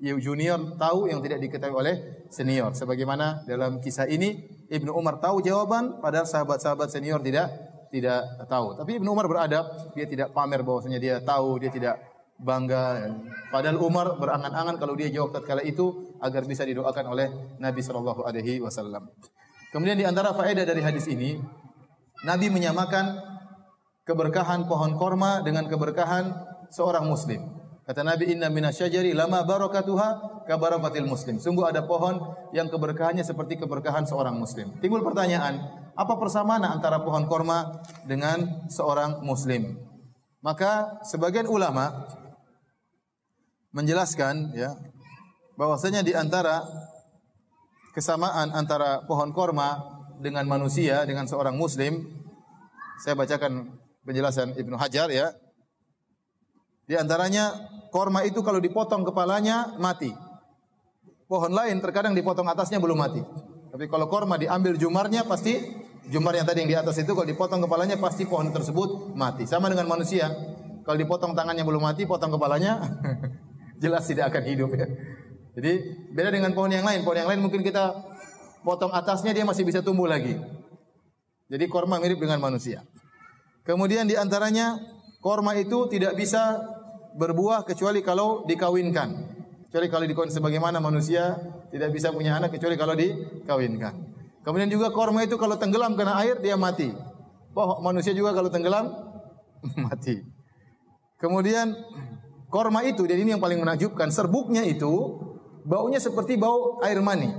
[0.00, 1.96] junior tahu yang tidak diketahui oleh
[2.28, 2.72] senior.
[2.76, 7.52] Sebagaimana dalam kisah ini Ibnu Umar tahu jawaban padahal sahabat-sahabat senior tidak
[7.88, 8.74] tidak tahu.
[8.74, 11.94] Tapi Ibnu Umar beradab, dia tidak pamer bahwasanya dia tahu, dia tidak
[12.40, 13.14] bangga.
[13.50, 17.26] Padahal Umar berangan-angan kalau dia jawab tatkala itu agar bisa didoakan oleh
[17.62, 19.10] Nabi Shallallahu Alaihi Wasallam.
[19.70, 21.38] Kemudian di antara faedah dari hadis ini,
[22.22, 23.18] Nabi menyamakan
[24.06, 26.30] keberkahan pohon korma dengan keberkahan
[26.70, 27.64] seorang Muslim.
[27.84, 31.36] Kata Nabi, Inna minasyajari lama barakatuha kabarakatil muslim.
[31.36, 32.16] Sungguh ada pohon
[32.56, 34.72] yang keberkahannya seperti keberkahan seorang muslim.
[34.80, 35.60] Timbul pertanyaan,
[35.92, 39.76] apa persamaan antara pohon korma dengan seorang muslim?
[40.40, 42.08] Maka sebagian ulama
[43.74, 44.72] menjelaskan ya
[45.58, 46.62] bahwasanya di antara
[47.92, 49.82] kesamaan antara pohon korma
[50.22, 52.06] dengan manusia dengan seorang muslim
[53.02, 53.74] saya bacakan
[54.06, 55.34] penjelasan Ibnu Hajar ya
[56.86, 57.50] di antaranya
[57.90, 60.14] korma itu kalau dipotong kepalanya mati
[61.26, 63.22] pohon lain terkadang dipotong atasnya belum mati
[63.74, 67.64] tapi kalau korma diambil jumarnya pasti Jumar yang tadi yang di atas itu kalau dipotong
[67.64, 69.48] kepalanya pasti pohon tersebut mati.
[69.48, 70.28] Sama dengan manusia.
[70.84, 72.76] Kalau dipotong tangannya belum mati, potong kepalanya
[73.84, 74.88] jelas tidak akan hidup ya.
[75.54, 75.72] Jadi
[76.16, 77.04] beda dengan pohon yang lain.
[77.04, 77.92] Pohon yang lain mungkin kita
[78.64, 80.40] potong atasnya dia masih bisa tumbuh lagi.
[81.52, 82.82] Jadi korma mirip dengan manusia.
[83.62, 84.80] Kemudian di antaranya
[85.20, 86.64] korma itu tidak bisa
[87.14, 89.08] berbuah kecuali kalau dikawinkan.
[89.68, 91.38] Kecuali kalau dikawinkan sebagaimana manusia
[91.70, 93.94] tidak bisa punya anak kecuali kalau dikawinkan.
[94.44, 96.92] Kemudian juga korma itu kalau tenggelam kena air dia mati.
[97.54, 98.90] Oh, manusia juga kalau tenggelam
[99.86, 100.20] mati.
[101.22, 101.72] Kemudian
[102.54, 105.18] korma itu dan ini yang paling menakjubkan, serbuknya itu
[105.66, 107.34] baunya seperti bau air mani.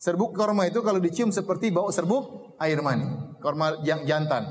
[0.00, 3.36] Serbuk korma itu kalau dicium seperti bau serbuk air mani.
[3.44, 4.48] Korma yang jantan.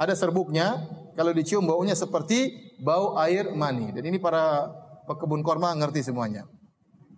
[0.00, 3.92] Ada serbuknya, kalau dicium baunya seperti bau air mani.
[3.92, 4.72] Dan ini para
[5.04, 6.48] pekebun korma ngerti semuanya.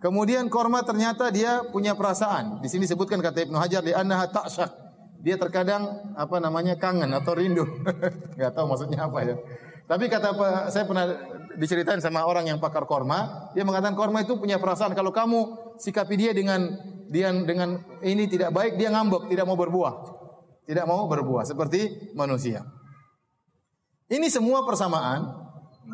[0.03, 2.59] Kemudian korma ternyata dia punya perasaan.
[2.59, 4.71] Di sini sebutkan kata Ibnu Hajar di annaha ta'syak.
[5.23, 7.65] Dia terkadang apa namanya kangen atau rindu.
[8.35, 9.35] Enggak tahu maksudnya apa ya.
[9.85, 10.29] Tapi kata
[10.69, 11.05] saya pernah
[11.57, 14.93] diceritain sama orang yang pakar korma, dia mengatakan korma itu punya perasaan.
[14.93, 15.39] Kalau kamu
[15.79, 16.71] sikapi dia dengan
[17.09, 19.93] dia dengan ini tidak baik, dia ngambek, tidak mau berbuah.
[20.65, 22.65] Tidak mau berbuah seperti manusia.
[24.09, 25.45] Ini semua persamaan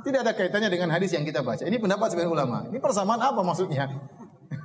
[0.03, 1.67] tidak ada kaitannya dengan hadis yang kita baca.
[1.67, 2.63] Ini pendapat sebagian ulama.
[2.71, 3.91] Ini persamaan apa maksudnya?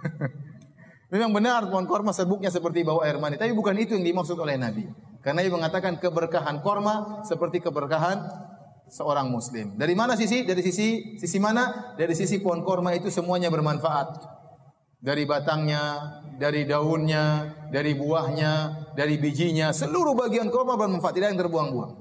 [1.12, 4.58] Memang benar pohon korma serbuknya seperti bau air mani, tapi bukan itu yang dimaksud oleh
[4.58, 4.86] Nabi.
[5.22, 8.26] Karena ia mengatakan keberkahan korma seperti keberkahan
[8.86, 9.74] seorang muslim.
[9.74, 10.46] Dari mana sisi?
[10.46, 11.94] Dari sisi sisi mana?
[11.98, 14.38] Dari sisi pohon korma itu semuanya bermanfaat.
[15.02, 18.52] Dari batangnya, dari daunnya, dari buahnya,
[18.96, 21.92] dari bijinya, seluruh bagian korma bermanfaat, tidak yang terbuang-buang.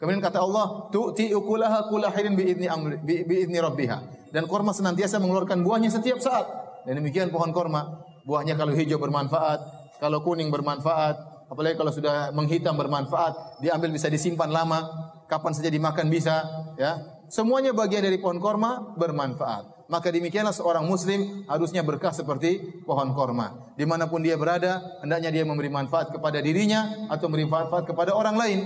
[0.00, 4.30] Kemudian kata Allah, tu'ti ukulaha kulahirin biidni amri biidni rabbiha.
[4.34, 6.44] Dan korma senantiasa mengeluarkan buahnya setiap saat.
[6.84, 9.60] Dan demikian pohon korma, buahnya kalau hijau bermanfaat,
[10.02, 14.84] kalau kuning bermanfaat, apalagi kalau sudah menghitam bermanfaat, diambil bisa disimpan lama,
[15.26, 16.44] kapan saja dimakan bisa,
[16.76, 17.00] ya.
[17.32, 19.88] Semuanya bagian dari pohon korma bermanfaat.
[19.88, 23.74] Maka demikianlah seorang muslim harusnya berkah seperti pohon korma.
[23.76, 28.16] Di mana pun dia berada, hendaknya dia memberi manfaat kepada dirinya atau memberi manfaat kepada
[28.16, 28.58] orang lain.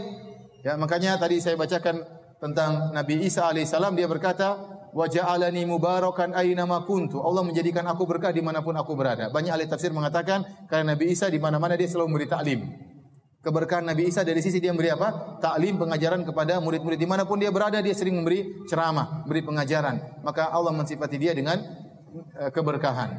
[0.62, 2.06] Ya, makanya tadi saya bacakan
[2.38, 4.58] tentang Nabi Isa alaihissalam dia berkata,
[4.94, 9.26] "Wa ja'alani mubarakan aina ma kuntu." Allah menjadikan aku berkah di mana pun aku berada.
[9.30, 12.60] Banyak ahli tafsir mengatakan karena Nabi Isa di mana-mana dia selalu memberi taklim.
[13.38, 15.38] Keberkahan Nabi Isa dari sisi dia memberi apa?
[15.38, 20.26] Taklim, pengajaran kepada murid-murid di mana pun dia berada dia sering memberi ceramah, memberi pengajaran.
[20.26, 21.62] Maka Allah mensifati dia dengan
[22.34, 23.14] uh, keberkahan.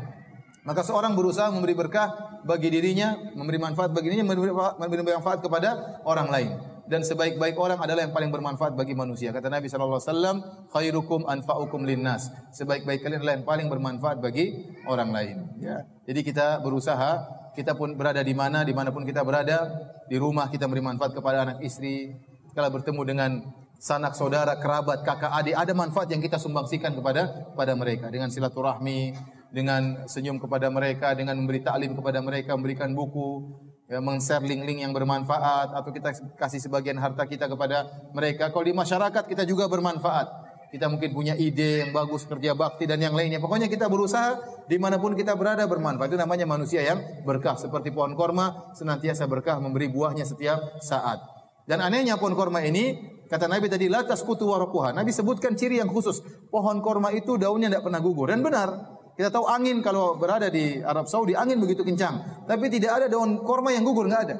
[0.67, 4.35] Maka seorang berusaha memberi berkah bagi dirinya, memberi manfaat bagi dirinya,
[4.75, 9.29] memberi manfaat kepada orang lain dan sebaik-baik orang adalah yang paling bermanfaat bagi manusia.
[9.29, 10.37] Kata Nabi sallallahu alaihi wasallam,
[10.73, 12.33] khairukum anfa'ukum linnas.
[12.49, 15.85] Sebaik-baik kalian adalah yang paling bermanfaat bagi orang lain, ya.
[16.09, 17.21] Jadi kita berusaha,
[17.53, 19.69] kita pun berada di mana, di mana pun kita berada,
[20.09, 22.09] di rumah kita beri manfaat kepada anak istri,
[22.57, 23.31] kalau bertemu dengan
[23.77, 29.13] sanak saudara, kerabat, kakak, adik, ada manfaat yang kita sumbangsikan kepada pada mereka dengan silaturahmi,
[29.53, 33.45] dengan senyum kepada mereka, dengan memberi taklim kepada mereka, memberikan buku,
[33.89, 38.53] ya, meng-share link-link yang bermanfaat atau kita kasih sebagian harta kita kepada mereka.
[38.53, 40.47] Kalau di masyarakat kita juga bermanfaat.
[40.69, 43.41] Kita mungkin punya ide yang bagus kerja bakti dan yang lainnya.
[43.41, 44.37] Pokoknya kita berusaha
[44.69, 46.13] di mana pun kita berada bermanfaat.
[46.13, 47.57] Itu namanya manusia yang berkah.
[47.57, 51.25] Seperti pohon korma senantiasa berkah memberi buahnya setiap saat.
[51.65, 54.93] Dan anehnya pohon korma ini kata Nabi tadi latas kutu warokuha.
[54.93, 56.21] Nabi sebutkan ciri yang khusus.
[56.53, 58.98] Pohon korma itu daunnya tidak pernah gugur dan benar.
[59.19, 62.47] Kita tahu angin kalau berada di Arab Saudi, angin begitu kencang.
[62.47, 64.39] Tapi tidak ada daun korma yang gugur, nggak ada.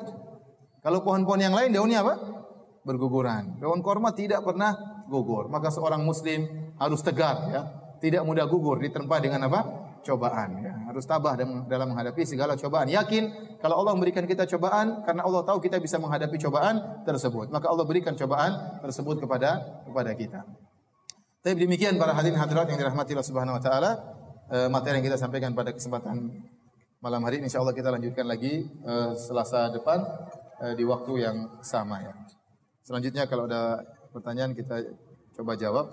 [0.80, 2.15] Kalau pohon-pohon yang lain daunnya apa?
[2.88, 3.59] Berguguran.
[3.59, 5.51] Daun korma tidak pernah gugur.
[5.51, 7.61] Maka seorang muslim harus tegar ya.
[7.99, 9.67] Tidak mudah gugur ditempa dengan apa?
[9.99, 10.71] Cobaan ya.
[10.88, 11.36] Harus tabah
[11.67, 12.88] dalam menghadapi segala cobaan.
[12.88, 17.51] Yakin kalau Allah memberikan kita cobaan karena Allah tahu kita bisa menghadapi cobaan tersebut.
[17.51, 20.47] Maka Allah berikan cobaan tersebut kepada kepada kita.
[21.43, 24.18] Tapi demikian para hadirin hadirat yang dirahmati Allah Subhanahu wa taala
[24.49, 26.29] uh, materi yang kita sampaikan pada kesempatan
[26.99, 30.03] malam hari ini insyaallah kita lanjutkan lagi uh, Selasa depan
[30.59, 32.13] uh, di waktu yang sama ya.
[32.83, 34.81] Selanjutnya kalau ada pertanyaan kita
[35.37, 35.87] coba jawab.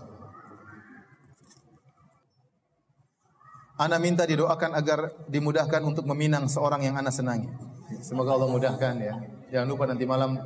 [3.76, 7.52] Ana minta didoakan agar dimudahkan untuk meminang seorang yang ana senangi.
[8.00, 9.14] Semoga Allah mudahkan ya.
[9.52, 10.40] Jangan lupa nanti malam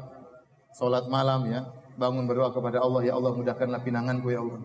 [0.75, 1.63] salat malam ya,
[1.95, 4.59] bangun berdoa kepada Allah ya Allah mudahkanlah pinanganku ya Allah.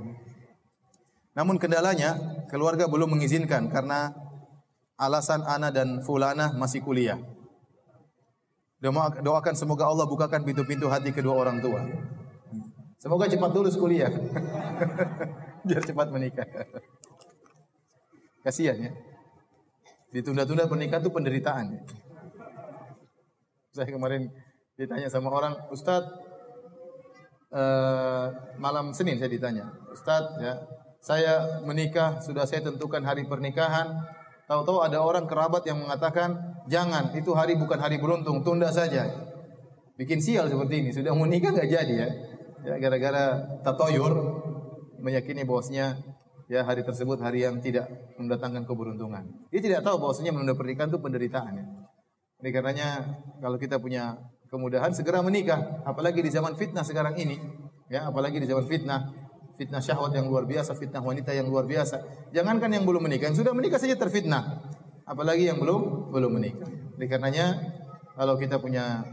[1.35, 2.15] Namun kendalanya
[2.47, 4.15] keluarga belum mengizinkan karena
[4.95, 7.19] alasan ana dan fulana masih kuliah.
[9.21, 11.83] Doakan semoga Allah bukakan pintu-pintu hati kedua orang tua.
[12.97, 14.09] Semoga cepat lulus kuliah.
[15.67, 16.47] Biar cepat menikah.
[18.41, 18.91] Kasihan ya.
[20.15, 21.65] Ditunda-tunda pernikahan itu penderitaan.
[21.75, 21.81] Ya.
[23.75, 24.31] Saya kemarin
[24.75, 26.11] Ditanya sama orang, Ustadz,
[27.55, 28.27] uh,
[28.59, 30.59] malam Senin saya ditanya, Ustadz ya,
[31.05, 33.93] saya menikah, sudah saya tentukan hari pernikahan,
[34.49, 36.33] tahu-tahu ada orang kerabat yang mengatakan,
[36.65, 39.05] jangan, itu hari bukan hari beruntung, tunda saja.
[40.01, 42.09] Bikin sial seperti ini, sudah menikah nggak jadi ya.
[42.65, 44.41] Ya gara-gara tatoyur
[44.97, 46.01] meyakini bahwasanya
[46.49, 47.85] ya hari tersebut hari yang tidak
[48.17, 49.29] mendatangkan keberuntungan.
[49.53, 51.65] Dia tidak tahu bahwasanya menunda pernikahan itu penderitaan ya.
[52.41, 52.89] Ini karenanya
[53.45, 54.17] kalau kita punya
[54.49, 57.37] kemudahan segera menikah, apalagi di zaman fitnah sekarang ini,
[57.93, 59.24] ya, apalagi di zaman fitnah,
[59.55, 62.29] fitnah syahwat yang luar biasa, fitnah wanita yang luar biasa.
[62.35, 64.61] Jangankan yang belum menikah, yang sudah menikah saja terfitnah,
[65.07, 66.67] apalagi yang belum belum menikah.
[66.99, 67.55] Oleh karenanya
[68.15, 69.03] kalau kita punya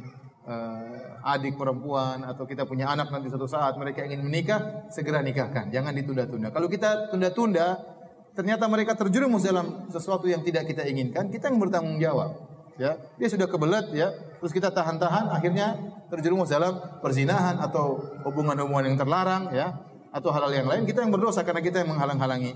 [0.47, 5.70] uh, adik perempuan atau kita punya anak nanti suatu saat mereka ingin menikah, segera nikahkan,
[5.70, 6.51] jangan ditunda-tunda.
[6.51, 7.78] Kalau kita tunda-tunda,
[8.34, 13.28] ternyata mereka terjerumus dalam sesuatu yang tidak kita inginkan, kita yang bertanggung jawab ya dia
[13.28, 14.09] sudah kebelet ya
[14.40, 15.76] terus kita tahan-tahan akhirnya
[16.09, 19.76] terjerumus dalam perzinahan atau hubungan-hubungan yang terlarang ya
[20.12, 22.54] atau hal-hal yang lain kita yang berdosa karena kita yang menghalang-halangi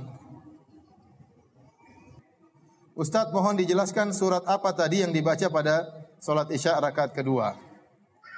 [2.96, 5.84] Ustadz mohon dijelaskan surat apa tadi yang dibaca pada
[6.16, 7.52] sholat isya rakaat kedua.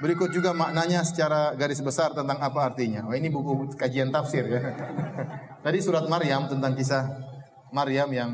[0.03, 3.07] Berikut juga maknanya secara garis besar tentang apa artinya.
[3.07, 4.75] Wah ini buku kajian tafsir ya.
[5.65, 7.07] tadi surat Maryam tentang kisah
[7.71, 8.31] Maryam yang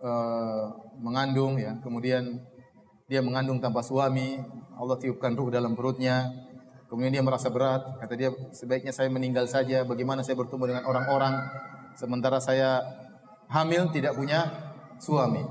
[0.00, 0.72] uh,
[1.04, 2.40] mengandung ya, kemudian
[3.12, 4.40] dia mengandung tanpa suami,
[4.72, 6.32] Allah tiupkan ruh dalam perutnya,
[6.88, 11.34] kemudian dia merasa berat, kata dia sebaiknya saya meninggal saja, bagaimana saya bertemu dengan orang-orang
[11.94, 12.82] sementara saya
[13.52, 14.48] hamil tidak punya
[14.98, 15.44] suami.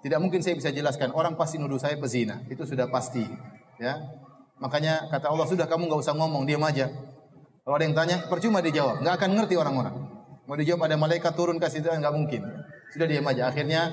[0.00, 3.26] Tidak mungkin saya bisa jelaskan, orang pasti nuduh saya pezina, itu sudah pasti.
[3.76, 3.98] Ya,
[4.56, 6.88] Makanya kata Allah sudah kamu nggak usah ngomong, diam aja.
[7.66, 9.96] Kalau ada yang tanya, percuma dijawab, nggak akan ngerti orang-orang.
[10.46, 12.46] Mau dijawab ada malaikat turun kasih itu nggak mungkin.
[12.94, 13.50] Sudah diam aja.
[13.50, 13.90] Akhirnya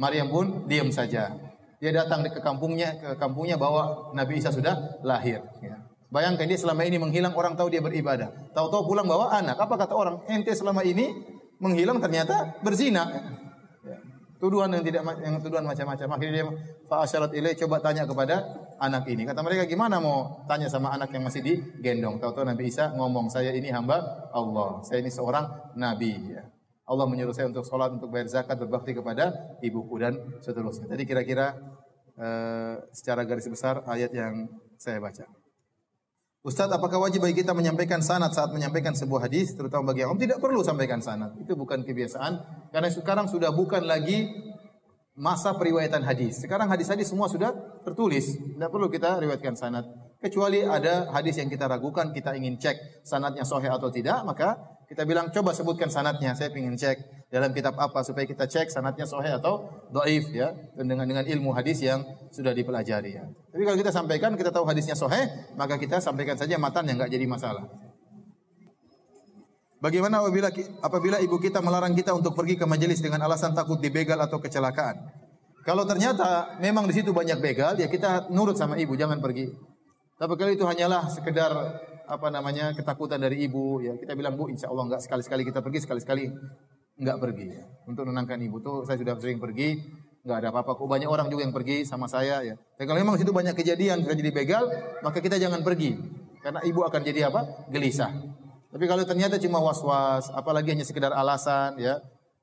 [0.00, 1.36] Maryam pun diam saja.
[1.78, 5.44] Dia datang ke kampungnya, ke kampungnya bawa Nabi Isa sudah lahir.
[5.60, 5.76] Ya.
[6.12, 8.52] Bayangkan dia selama ini menghilang, orang tahu dia beribadah.
[8.52, 9.56] Tahu-tahu pulang bawa anak.
[9.56, 10.20] Apa kata orang?
[10.28, 11.08] Ente selama ini
[11.56, 13.08] menghilang ternyata berzina.
[13.80, 13.96] Ya.
[14.36, 16.08] Tuduhan yang tidak yang tuduhan macam-macam.
[16.12, 16.46] Akhirnya dia
[16.84, 18.44] fa'asyarat ilai coba tanya kepada
[18.76, 19.24] anak ini.
[19.24, 22.20] Kata mereka gimana mau tanya sama anak yang masih digendong.
[22.20, 24.84] Tahu-tahu Nabi Isa ngomong, saya ini hamba Allah.
[24.84, 25.48] Saya ini seorang
[25.80, 26.12] nabi.
[26.28, 26.44] Ya.
[26.84, 29.32] Allah menyuruh saya untuk sholat, untuk bayar zakat, berbakti kepada
[29.64, 30.12] ibuku dan
[30.44, 30.92] seterusnya.
[30.92, 31.56] Jadi kira-kira
[32.20, 34.44] uh, secara garis besar ayat yang
[34.76, 35.41] saya baca.
[36.42, 40.18] Ustaz, apakah wajib bagi kita menyampaikan sanad saat menyampaikan sebuah hadis, terutama bagi awam?
[40.18, 41.38] Tidak perlu sampaikan sanad.
[41.38, 42.32] Itu bukan kebiasaan.
[42.74, 44.26] Karena sekarang sudah bukan lagi
[45.14, 46.42] masa periwayatan hadis.
[46.42, 47.54] Sekarang hadis-hadis semua sudah
[47.86, 48.34] tertulis.
[48.34, 49.86] Tidak perlu kita riwayatkan sanad.
[50.18, 54.58] Kecuali ada hadis yang kita ragukan, kita ingin cek sanadnya sahih atau tidak, maka
[54.92, 56.36] kita bilang coba sebutkan sanatnya.
[56.36, 61.08] Saya ingin cek dalam kitab apa supaya kita cek sanatnya sahih atau doif ya dengan
[61.08, 63.24] dengan ilmu hadis yang sudah dipelajari ya.
[63.24, 67.08] Tapi kalau kita sampaikan kita tahu hadisnya sahih, maka kita sampaikan saja matan yang nggak
[67.08, 67.64] jadi masalah.
[69.80, 70.52] Bagaimana apabila
[70.84, 75.00] apabila ibu kita melarang kita untuk pergi ke majelis dengan alasan takut dibegal atau kecelakaan?
[75.64, 79.48] Kalau ternyata memang di situ banyak begal, ya kita nurut sama ibu, jangan pergi.
[80.20, 81.50] Tapi kalau itu hanyalah sekedar
[82.12, 83.96] apa namanya ketakutan dari ibu ya.
[83.96, 86.24] Kita bilang bu insya Allah nggak sekali sekali kita pergi sekali sekali
[87.00, 87.46] nggak pergi.
[87.48, 87.64] Ya.
[87.88, 89.80] untuk menenangkan ibu tuh saya sudah sering pergi
[90.22, 90.76] nggak ada apa-apa.
[90.76, 92.54] Kok banyak orang juga yang pergi sama saya ya.
[92.54, 94.64] Tapi kalau memang situ banyak kejadian sudah jadi begal
[95.00, 95.96] maka kita jangan pergi.
[96.44, 97.70] Karena ibu akan jadi apa?
[97.72, 98.12] Gelisah.
[98.72, 101.96] Tapi kalau ternyata cuma was-was apalagi hanya sekedar alasan ya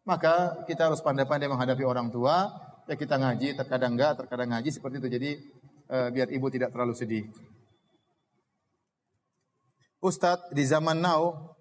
[0.04, 2.50] maka kita harus pandai-pandai menghadapi orang tua.
[2.90, 5.10] Ya kita ngaji terkadang enggak terkadang ngaji seperti itu.
[5.14, 5.32] Jadi
[5.94, 7.30] uh, biar ibu tidak terlalu sedih
[10.00, 11.52] Ustadz di zaman now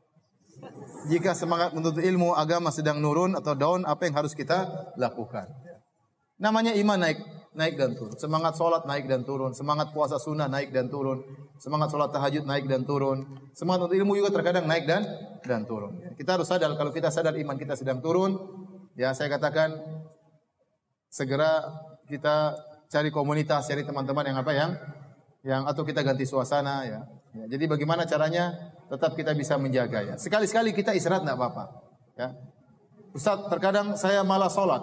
[1.10, 5.50] jika semangat menuntut ilmu agama sedang nurun atau down apa yang harus kita lakukan?
[6.38, 7.18] Namanya iman naik
[7.58, 8.14] naik dan turun.
[8.14, 9.50] Semangat sholat naik dan turun.
[9.50, 11.18] Semangat puasa sunnah naik dan turun.
[11.58, 13.26] Semangat sholat tahajud naik dan turun.
[13.58, 15.02] Semangat untuk ilmu juga terkadang naik dan
[15.42, 15.98] dan turun.
[16.14, 18.38] Kita harus sadar kalau kita sadar iman kita sedang turun,
[18.94, 19.74] ya saya katakan
[21.10, 21.66] segera
[22.06, 22.54] kita
[22.86, 24.70] cari komunitas, cari teman-teman yang apa yang
[25.42, 27.02] yang atau kita ganti suasana ya
[27.36, 30.14] Ya, jadi bagaimana caranya tetap kita bisa menjaga ya.
[30.16, 31.64] Sekali-sekali kita istirahat tidak apa-apa.
[32.16, 32.28] Ya.
[33.12, 34.80] Ustaz, terkadang saya malas sholat.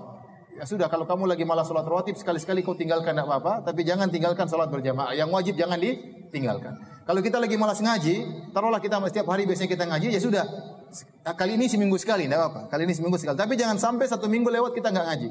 [0.56, 3.66] Ya sudah, kalau kamu lagi malas sholat rawatib, sekali-sekali kau tinggalkan tidak apa-apa.
[3.66, 5.12] Tapi jangan tinggalkan sholat berjamaah.
[5.12, 6.74] Yang wajib jangan ditinggalkan.
[7.06, 10.46] Kalau kita lagi malas ngaji, taruhlah kita setiap hari biasanya kita ngaji, ya sudah.
[11.36, 12.62] Kali ini seminggu sekali, tidak apa-apa.
[12.72, 13.36] Kali ini seminggu sekali.
[13.36, 15.30] Tapi jangan sampai satu minggu lewat kita nggak ngaji.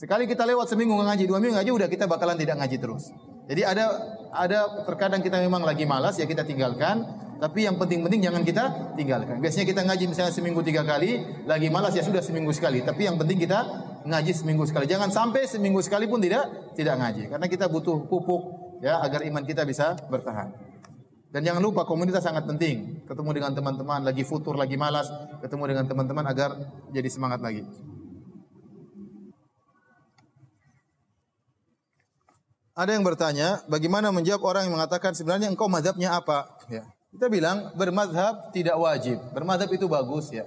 [0.00, 3.12] Sekali kita lewat seminggu nggak ngaji, dua minggu ngaji, udah kita bakalan tidak ngaji terus.
[3.50, 3.84] Jadi ada
[4.30, 7.02] ada terkadang kita memang lagi malas ya kita tinggalkan.
[7.40, 9.40] Tapi yang penting-penting jangan kita tinggalkan.
[9.40, 12.84] Biasanya kita ngaji misalnya seminggu tiga kali, lagi malas ya sudah seminggu sekali.
[12.84, 13.64] Tapi yang penting kita
[14.04, 14.84] ngaji seminggu sekali.
[14.84, 16.46] Jangan sampai seminggu sekali pun tidak
[16.76, 17.32] tidak ngaji.
[17.32, 18.42] Karena kita butuh pupuk,
[18.84, 20.52] ya agar iman kita bisa bertahan.
[21.32, 23.08] Dan jangan lupa komunitas sangat penting.
[23.08, 25.08] Ketemu dengan teman-teman, lagi futur, lagi malas,
[25.40, 26.54] ketemu dengan teman-teman agar
[26.92, 27.64] jadi semangat lagi.
[32.74, 36.46] Ada yang bertanya, bagaimana menjawab orang yang mengatakan sebenarnya engkau mazhabnya apa?
[36.70, 36.86] Ya.
[37.10, 39.18] Kita bilang bermadhab tidak wajib.
[39.34, 40.46] Bermadhab itu bagus ya.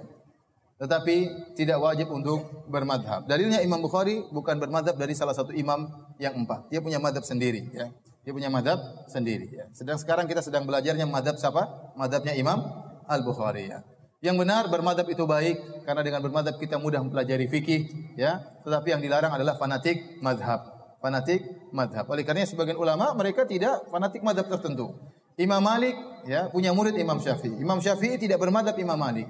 [0.80, 1.16] Tetapi
[1.54, 3.28] tidak wajib untuk bermadhab.
[3.28, 6.72] Dalilnya Imam Bukhari bukan bermadhab dari salah satu imam yang empat.
[6.72, 7.68] Dia punya madhab sendiri.
[7.70, 7.92] Ya.
[8.24, 8.80] Dia punya madhab
[9.12, 9.52] sendiri.
[9.52, 9.68] Ya.
[9.76, 11.92] Sedang sekarang kita sedang belajarnya madhab siapa?
[11.94, 12.64] Madhabnya Imam
[13.04, 13.68] Al Bukhari.
[13.68, 13.84] Ya.
[14.24, 18.16] Yang benar bermadhab itu baik karena dengan bermadhab kita mudah mempelajari fikih.
[18.16, 18.40] Ya.
[18.64, 20.73] Tetapi yang dilarang adalah fanatik madhab.
[21.04, 22.08] Fanatik madhab.
[22.08, 24.96] Oleh karena sebagian ulama mereka tidak fanatik madhab tertentu.
[25.36, 25.92] Imam Malik
[26.24, 27.60] ya punya murid Imam Syafi'i.
[27.60, 29.28] Imam Syafi'i tidak bermadhab Imam Malik.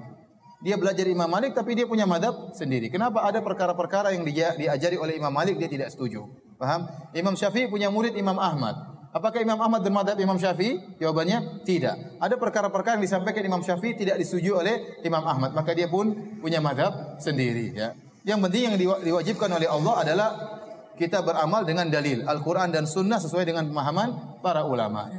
[0.63, 2.87] Dia belajar Imam Malik tapi dia punya madhab sendiri.
[2.87, 6.23] Kenapa ada perkara-perkara yang dia diajari oleh Imam Malik dia tidak setuju?
[6.55, 6.87] Paham?
[7.11, 8.95] Imam Syafi'i punya murid Imam Ahmad.
[9.11, 10.79] Apakah Imam Ahmad bermadhab Imam Syafi'i?
[10.95, 12.23] Jawabannya tidak.
[12.23, 15.51] Ada perkara-perkara yang disampaikan Imam Syafi'i tidak disetujui oleh Imam Ahmad.
[15.51, 17.75] Maka dia pun punya madhab sendiri.
[17.75, 17.99] Ya.
[18.23, 20.29] Yang penting yang diwajibkan oleh Allah adalah
[20.95, 25.11] kita beramal dengan dalil Al-Quran dan Sunnah sesuai dengan pemahaman para ulama.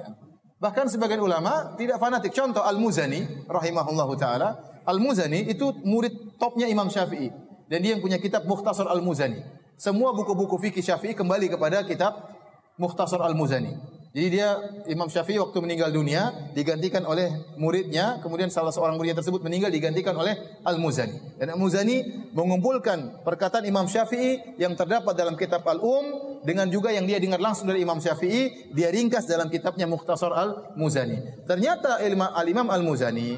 [0.57, 2.33] Bahkan sebagian ulama tidak fanatik.
[2.33, 4.57] Contoh Al-Muzani rahimahullahu taala.
[4.89, 7.29] Al-Muzani itu murid topnya Imam Syafi'i
[7.69, 9.45] dan dia yang punya kitab Mukhtasar Al-Muzani.
[9.77, 12.33] Semua buku-buku fikih Syafi'i kembali kepada kitab
[12.81, 13.96] Mukhtasar Al-Muzani.
[14.17, 14.57] Jadi dia
[14.89, 17.29] Imam Syafi'i waktu meninggal dunia digantikan oleh
[17.61, 21.37] muridnya, kemudian salah seorang muridnya tersebut meninggal digantikan oleh Al-Muzani.
[21.37, 27.21] Dan Al-Muzani mengumpulkan perkataan Imam Syafi'i yang terdapat dalam kitab Al-Um dengan juga yang dia
[27.21, 31.45] dengar langsung dari Imam Syafi'i, dia ringkas dalam kitabnya Mukhtasar Al-Muzani.
[31.45, 33.37] Ternyata Al-Imam Al-Muzani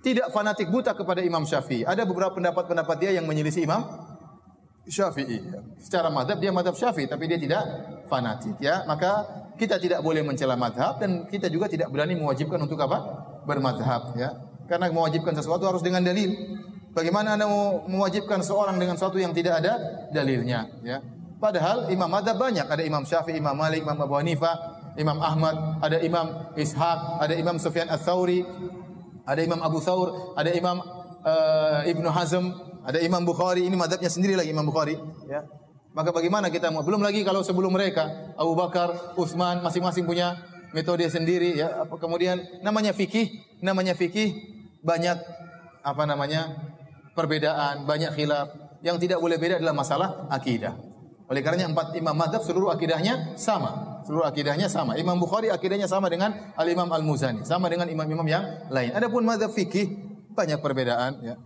[0.00, 1.84] tidak fanatik buta kepada Imam Syafi'i.
[1.84, 3.84] Ada beberapa pendapat-pendapat dia yang menyelisih Imam
[4.88, 5.44] Syafi'i.
[5.76, 7.68] Secara madhab dia madhab Syafi'i, tapi dia tidak
[8.08, 8.56] fanatik.
[8.64, 12.98] Ya, maka kita tidak boleh mencela madhab dan kita juga tidak berani mewajibkan untuk apa?
[13.44, 14.16] Bermadhab.
[14.16, 14.32] Ya,
[14.64, 16.32] karena mewajibkan sesuatu harus dengan dalil.
[16.96, 19.76] Bagaimana anda mau mewajibkan seorang dengan sesuatu yang tidak ada
[20.16, 20.64] dalilnya?
[20.80, 21.04] Ya,
[21.36, 22.64] padahal imam madhab banyak.
[22.64, 24.56] Ada Imam Syafi'i, Imam Malik, Imam Abu Hanifah,
[24.96, 28.42] Imam Ahmad, ada Imam Ishaq, ada Imam Sufyan Ats-Tsauri,
[29.28, 30.80] ada Imam Abu Thawr, ada Imam
[31.22, 32.50] uh, Ibnu Hazm,
[32.82, 34.96] ada Imam Bukhari, ini madhabnya sendiri lagi Imam Bukhari.
[35.28, 35.44] Ya.
[35.90, 36.86] Maka bagaimana kita mau?
[36.86, 40.38] Belum lagi kalau sebelum mereka, Abu Bakar, Utsman, masing-masing punya
[40.70, 41.58] metode sendiri.
[41.58, 41.82] Ya.
[41.98, 44.34] Kemudian namanya fikih, namanya fikih
[44.86, 45.18] banyak
[45.82, 46.54] apa namanya
[47.18, 48.54] perbedaan, banyak khilaf.
[48.80, 50.72] Yang tidak boleh beda adalah masalah akidah.
[51.30, 54.02] Oleh karenanya empat imam madhab seluruh akidahnya sama.
[54.02, 54.96] Seluruh akidahnya sama.
[54.96, 57.46] Imam Bukhari akidahnya sama dengan Al-Imam Al-Muzani.
[57.46, 58.90] Sama dengan imam-imam yang lain.
[58.90, 59.94] Adapun madhab fikih
[60.34, 61.22] banyak perbedaan.
[61.22, 61.36] Ya.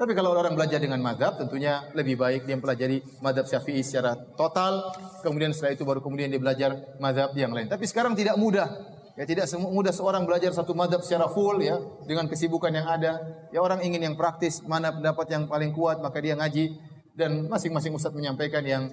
[0.00, 4.96] Tapi kalau orang belajar dengan madhab, tentunya lebih baik dia mempelajari madhab syafi'i secara total.
[5.20, 7.68] Kemudian setelah itu baru kemudian dia belajar madhab yang lain.
[7.68, 8.96] Tapi sekarang tidak mudah.
[9.20, 11.76] Ya tidak mudah seorang belajar satu madhab secara full ya
[12.08, 13.20] dengan kesibukan yang ada.
[13.52, 16.80] Ya orang ingin yang praktis, mana pendapat yang paling kuat maka dia ngaji
[17.12, 18.88] dan masing-masing ustaz menyampaikan yang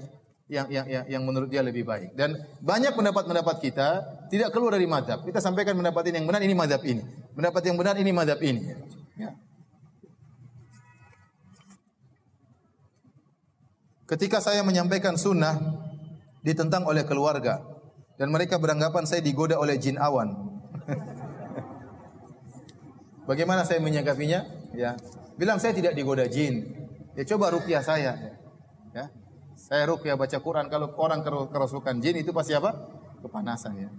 [0.52, 2.20] yang, yang yang yang menurut dia lebih baik.
[2.20, 3.90] Dan banyak pendapat-pendapat kita
[4.28, 5.24] tidak keluar dari madhab.
[5.24, 7.00] Kita sampaikan pendapat ini yang benar ini madhab ini.
[7.32, 8.76] Pendapat yang benar ini madhab ini.
[9.16, 9.32] Ya.
[14.08, 15.60] Ketika saya menyampaikan sunnah
[16.40, 17.60] ditentang oleh keluarga
[18.16, 20.32] dan mereka beranggapan saya digoda oleh jin awan.
[23.30, 24.48] Bagaimana saya menyikapinya?
[24.72, 24.96] Ya,
[25.36, 26.88] bilang saya tidak digoda jin.
[27.20, 28.40] Ya coba rukyah saya.
[28.96, 29.12] Ya,
[29.60, 32.72] saya rukyah baca Quran kalau orang kerasukan jin itu pasti apa?
[33.20, 33.92] Kepanasan ya.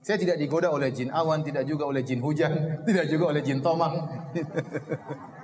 [0.00, 2.56] Saya tidak digoda oleh jin awan, tidak juga oleh jin hujan,
[2.88, 4.08] tidak juga oleh jin tomang.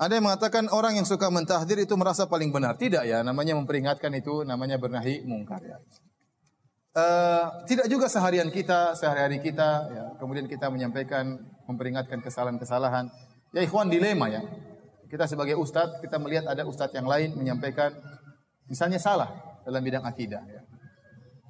[0.00, 2.80] Ada yang mengatakan orang yang suka mentahdir itu merasa paling benar.
[2.80, 5.76] Tidak ya, namanya memperingatkan itu namanya bernahi mungkar ya.
[6.96, 11.36] Uh, tidak juga seharian kita, sehari-hari kita, ya, kemudian kita menyampaikan,
[11.68, 13.12] memperingatkan kesalahan-kesalahan.
[13.52, 14.40] Ya ikhwan dilema ya.
[15.12, 17.92] Kita sebagai ustadz, kita melihat ada ustadz yang lain menyampaikan,
[18.72, 19.28] misalnya salah
[19.68, 20.40] dalam bidang akidah.
[20.48, 20.64] Ya.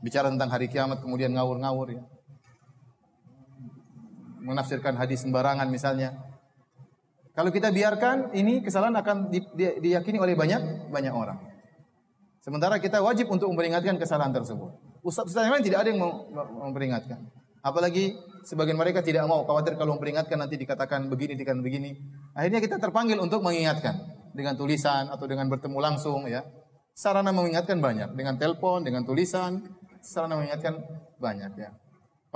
[0.03, 2.03] Bicara tentang hari kiamat, kemudian ngawur-ngawur ya.
[4.43, 6.30] Menafsirkan hadis sembarangan misalnya.
[7.41, 11.41] Kalau kita biarkan ini kesalahan akan di, di, diyakini oleh banyak banyak orang.
[12.45, 14.77] Sementara kita wajib untuk memperingatkan kesalahan tersebut.
[15.01, 16.05] Ustaz-ustaz yang lain tidak ada yang
[16.69, 17.17] memperingatkan.
[17.65, 21.97] Apalagi sebagian mereka tidak mau khawatir kalau memperingatkan nanti dikatakan begini dikatakan begini.
[22.37, 23.97] Akhirnya kita terpanggil untuk mengingatkan
[24.37, 26.45] dengan tulisan atau dengan bertemu langsung ya.
[26.93, 29.65] Sarana mengingatkan banyak dengan telepon, dengan tulisan,
[30.05, 30.77] sarana mengingatkan
[31.17, 31.73] banyak ya.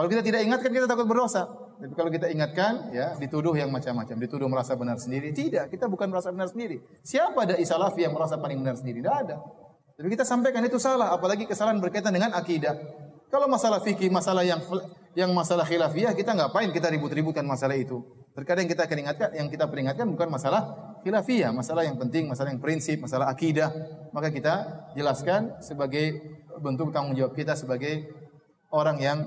[0.01, 1.45] Kalau kita tidak ingatkan kita takut berdosa.
[1.75, 5.35] Tapi kalau kita ingatkan, ya dituduh yang macam-macam, dituduh merasa benar sendiri.
[5.35, 6.81] Tidak, kita bukan merasa benar sendiri.
[7.03, 9.03] Siapa ada isalafi yang merasa paling benar sendiri?
[9.03, 9.43] Tidak ada.
[9.95, 12.75] Tapi kita sampaikan itu salah, apalagi kesalahan berkaitan dengan akidah.
[13.31, 14.63] Kalau masalah fikih, masalah yang
[15.15, 18.03] yang masalah khilafiyah, kita ngapain kita ribut-ributkan masalah itu.
[18.35, 20.75] Terkadang kita ingatkan, yang kita peringatkan bukan masalah
[21.07, 23.71] khilafiyah, masalah yang penting, masalah yang prinsip, masalah akidah.
[24.11, 24.55] Maka kita
[24.99, 26.19] jelaskan sebagai
[26.59, 28.07] bentuk tanggung jawab kita sebagai
[28.75, 29.19] orang yang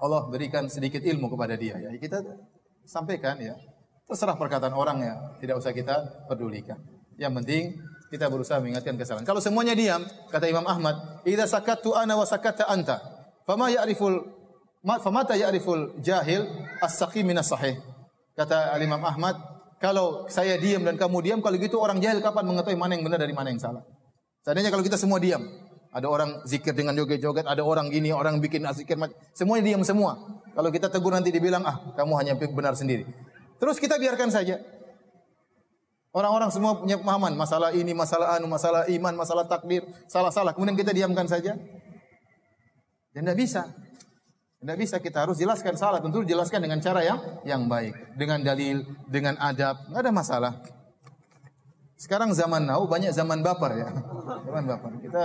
[0.00, 1.80] Allah berikan sedikit ilmu kepada dia.
[1.80, 2.20] Ya, kita
[2.84, 3.56] sampaikan ya.
[4.06, 6.78] Terserah perkataan orang ya, tidak usah kita pedulikan.
[7.18, 7.62] Yang penting
[8.06, 9.26] kita berusaha mengingatkan kesalahan.
[9.26, 10.94] Kalau semuanya diam, kata Imam Ahmad,
[11.26, 13.02] "Idza sakattu ana wa sakatta anta,
[13.42, 14.22] fama ya'riful
[15.02, 16.46] famata ya'riful jahil
[16.78, 17.74] as-saqim min sahih
[18.36, 19.40] Kata Imam Ahmad,
[19.80, 23.16] kalau saya diam dan kamu diam, kalau gitu orang jahil kapan mengetahui mana yang benar
[23.16, 23.80] dari mana yang salah?
[24.44, 25.40] Seandainya kalau kita semua diam,
[25.92, 28.98] ada orang zikir dengan joget-joget, ada orang gini, orang bikin zikir,
[29.32, 30.18] semuanya diam semua.
[30.56, 33.04] Kalau kita tegur nanti dibilang, ah kamu hanya benar sendiri.
[33.56, 34.60] Terus kita biarkan saja.
[36.16, 40.56] Orang-orang semua punya pemahaman masalah ini, masalah anu, masalah iman, masalah takdir, salah-salah.
[40.56, 41.60] Kemudian kita diamkan saja.
[43.12, 43.62] Dan tidak bisa.
[44.56, 46.00] Tidak bisa kita harus jelaskan salah.
[46.00, 50.52] Tentu jelaskan dengan cara yang yang baik, dengan dalil, dengan adab, nggak ada masalah.
[51.96, 53.88] Sekarang zaman now banyak zaman baper ya.
[54.46, 54.92] Zaman baper.
[55.00, 55.24] Kita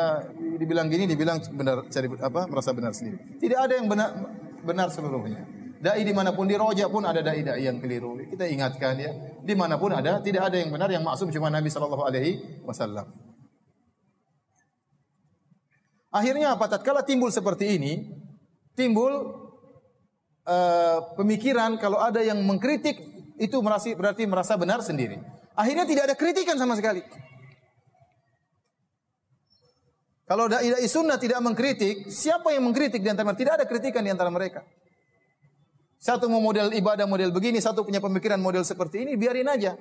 [0.55, 3.19] dibilang gini, dibilang benar cari apa merasa benar sendiri.
[3.37, 4.09] Tidak ada yang benar
[4.63, 5.43] benar seluruhnya.
[5.81, 8.13] Dai di mana pun di roja pun ada dai dai yang keliru.
[8.29, 9.11] Kita ingatkan ya,
[9.41, 13.09] di mana pun ada, tidak ada yang benar yang maksum cuma Nabi Shallallahu Alaihi Wasallam.
[16.13, 16.69] Akhirnya apa?
[16.69, 18.13] Tatkala timbul seperti ini,
[18.77, 19.11] timbul
[20.45, 23.01] uh, pemikiran kalau ada yang mengkritik
[23.41, 25.17] itu merasa, berarti merasa benar sendiri.
[25.55, 27.03] Akhirnya tidak ada kritikan sama sekali.
[30.31, 33.41] Kalau dai dai sunnah tidak mengkritik, siapa yang mengkritik di antara mereka?
[33.43, 34.63] Tidak ada kritikan di antara mereka.
[35.99, 39.75] Satu mau model ibadah model begini, satu punya pemikiran model seperti ini, biarin aja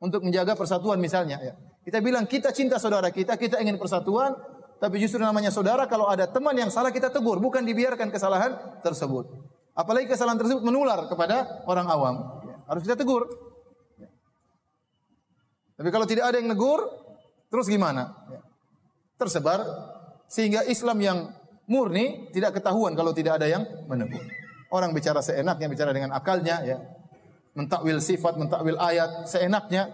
[0.00, 1.36] untuk menjaga persatuan misalnya.
[1.44, 1.54] Ya.
[1.84, 4.34] Kita bilang kita cinta saudara kita, kita ingin persatuan,
[4.80, 9.28] tapi justru namanya saudara kalau ada teman yang salah kita tegur, bukan dibiarkan kesalahan tersebut.
[9.76, 12.16] Apalagi kesalahan tersebut menular kepada orang awam,
[12.48, 12.56] ya.
[12.72, 13.49] harus kita tegur.
[15.80, 16.84] Tapi kalau tidak ada yang negur,
[17.48, 18.12] terus gimana?
[18.28, 18.44] Ya.
[19.16, 19.64] Tersebar
[20.28, 21.18] sehingga Islam yang
[21.64, 24.20] murni tidak ketahuan kalau tidak ada yang menegur.
[24.68, 26.84] Orang bicara seenaknya, bicara dengan akalnya, ya.
[27.56, 29.88] Mentakwil sifat, mentakwil ayat, seenaknya.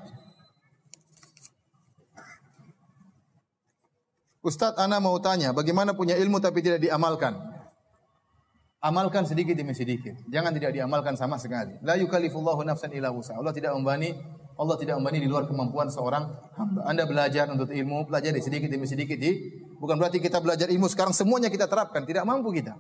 [4.43, 7.39] Ustadz, Ana mau tanya, bagaimana punya ilmu tapi tidak diamalkan?
[8.83, 10.19] Amalkan sedikit demi sedikit.
[10.35, 11.79] Jangan tidak diamalkan sama sekali.
[11.87, 13.15] La yukallifullahu nafsan illa.
[13.15, 14.15] Allah tidak membani
[14.57, 16.89] Allah tidak membani di luar kemampuan seorang hamba.
[16.89, 19.21] Anda belajar untuk ilmu, pelajari sedikit demi sedikit.
[19.77, 22.09] Bukan berarti kita belajar ilmu sekarang semuanya kita terapkan.
[22.09, 22.73] Tidak mampu kita.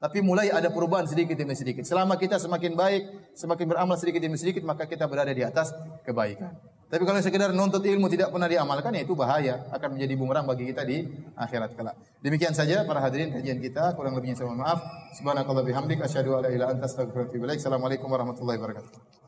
[0.00, 1.84] Tapi mulai ada perubahan sedikit demi sedikit.
[1.84, 3.02] Selama kita semakin baik,
[3.36, 5.76] semakin beramal sedikit demi sedikit, maka kita berada di atas
[6.08, 6.56] kebaikan.
[6.90, 9.68] Tapi kalau sekedar nuntut ilmu tidak pernah diamalkan, ya itu bahaya.
[9.70, 11.06] Akan menjadi bumerang bagi kita di
[11.38, 11.94] akhirat kelak.
[12.18, 13.94] Demikian saja para hadirin kajian kita.
[13.94, 14.82] Kurang lebihnya saya mohon maaf.
[15.14, 16.02] Subhanakallah bihamdik.
[16.02, 17.54] Asyadu ala ila anta astagfirullah.
[17.54, 19.10] Assalamualaikum warahmatullahi wabarakatuh.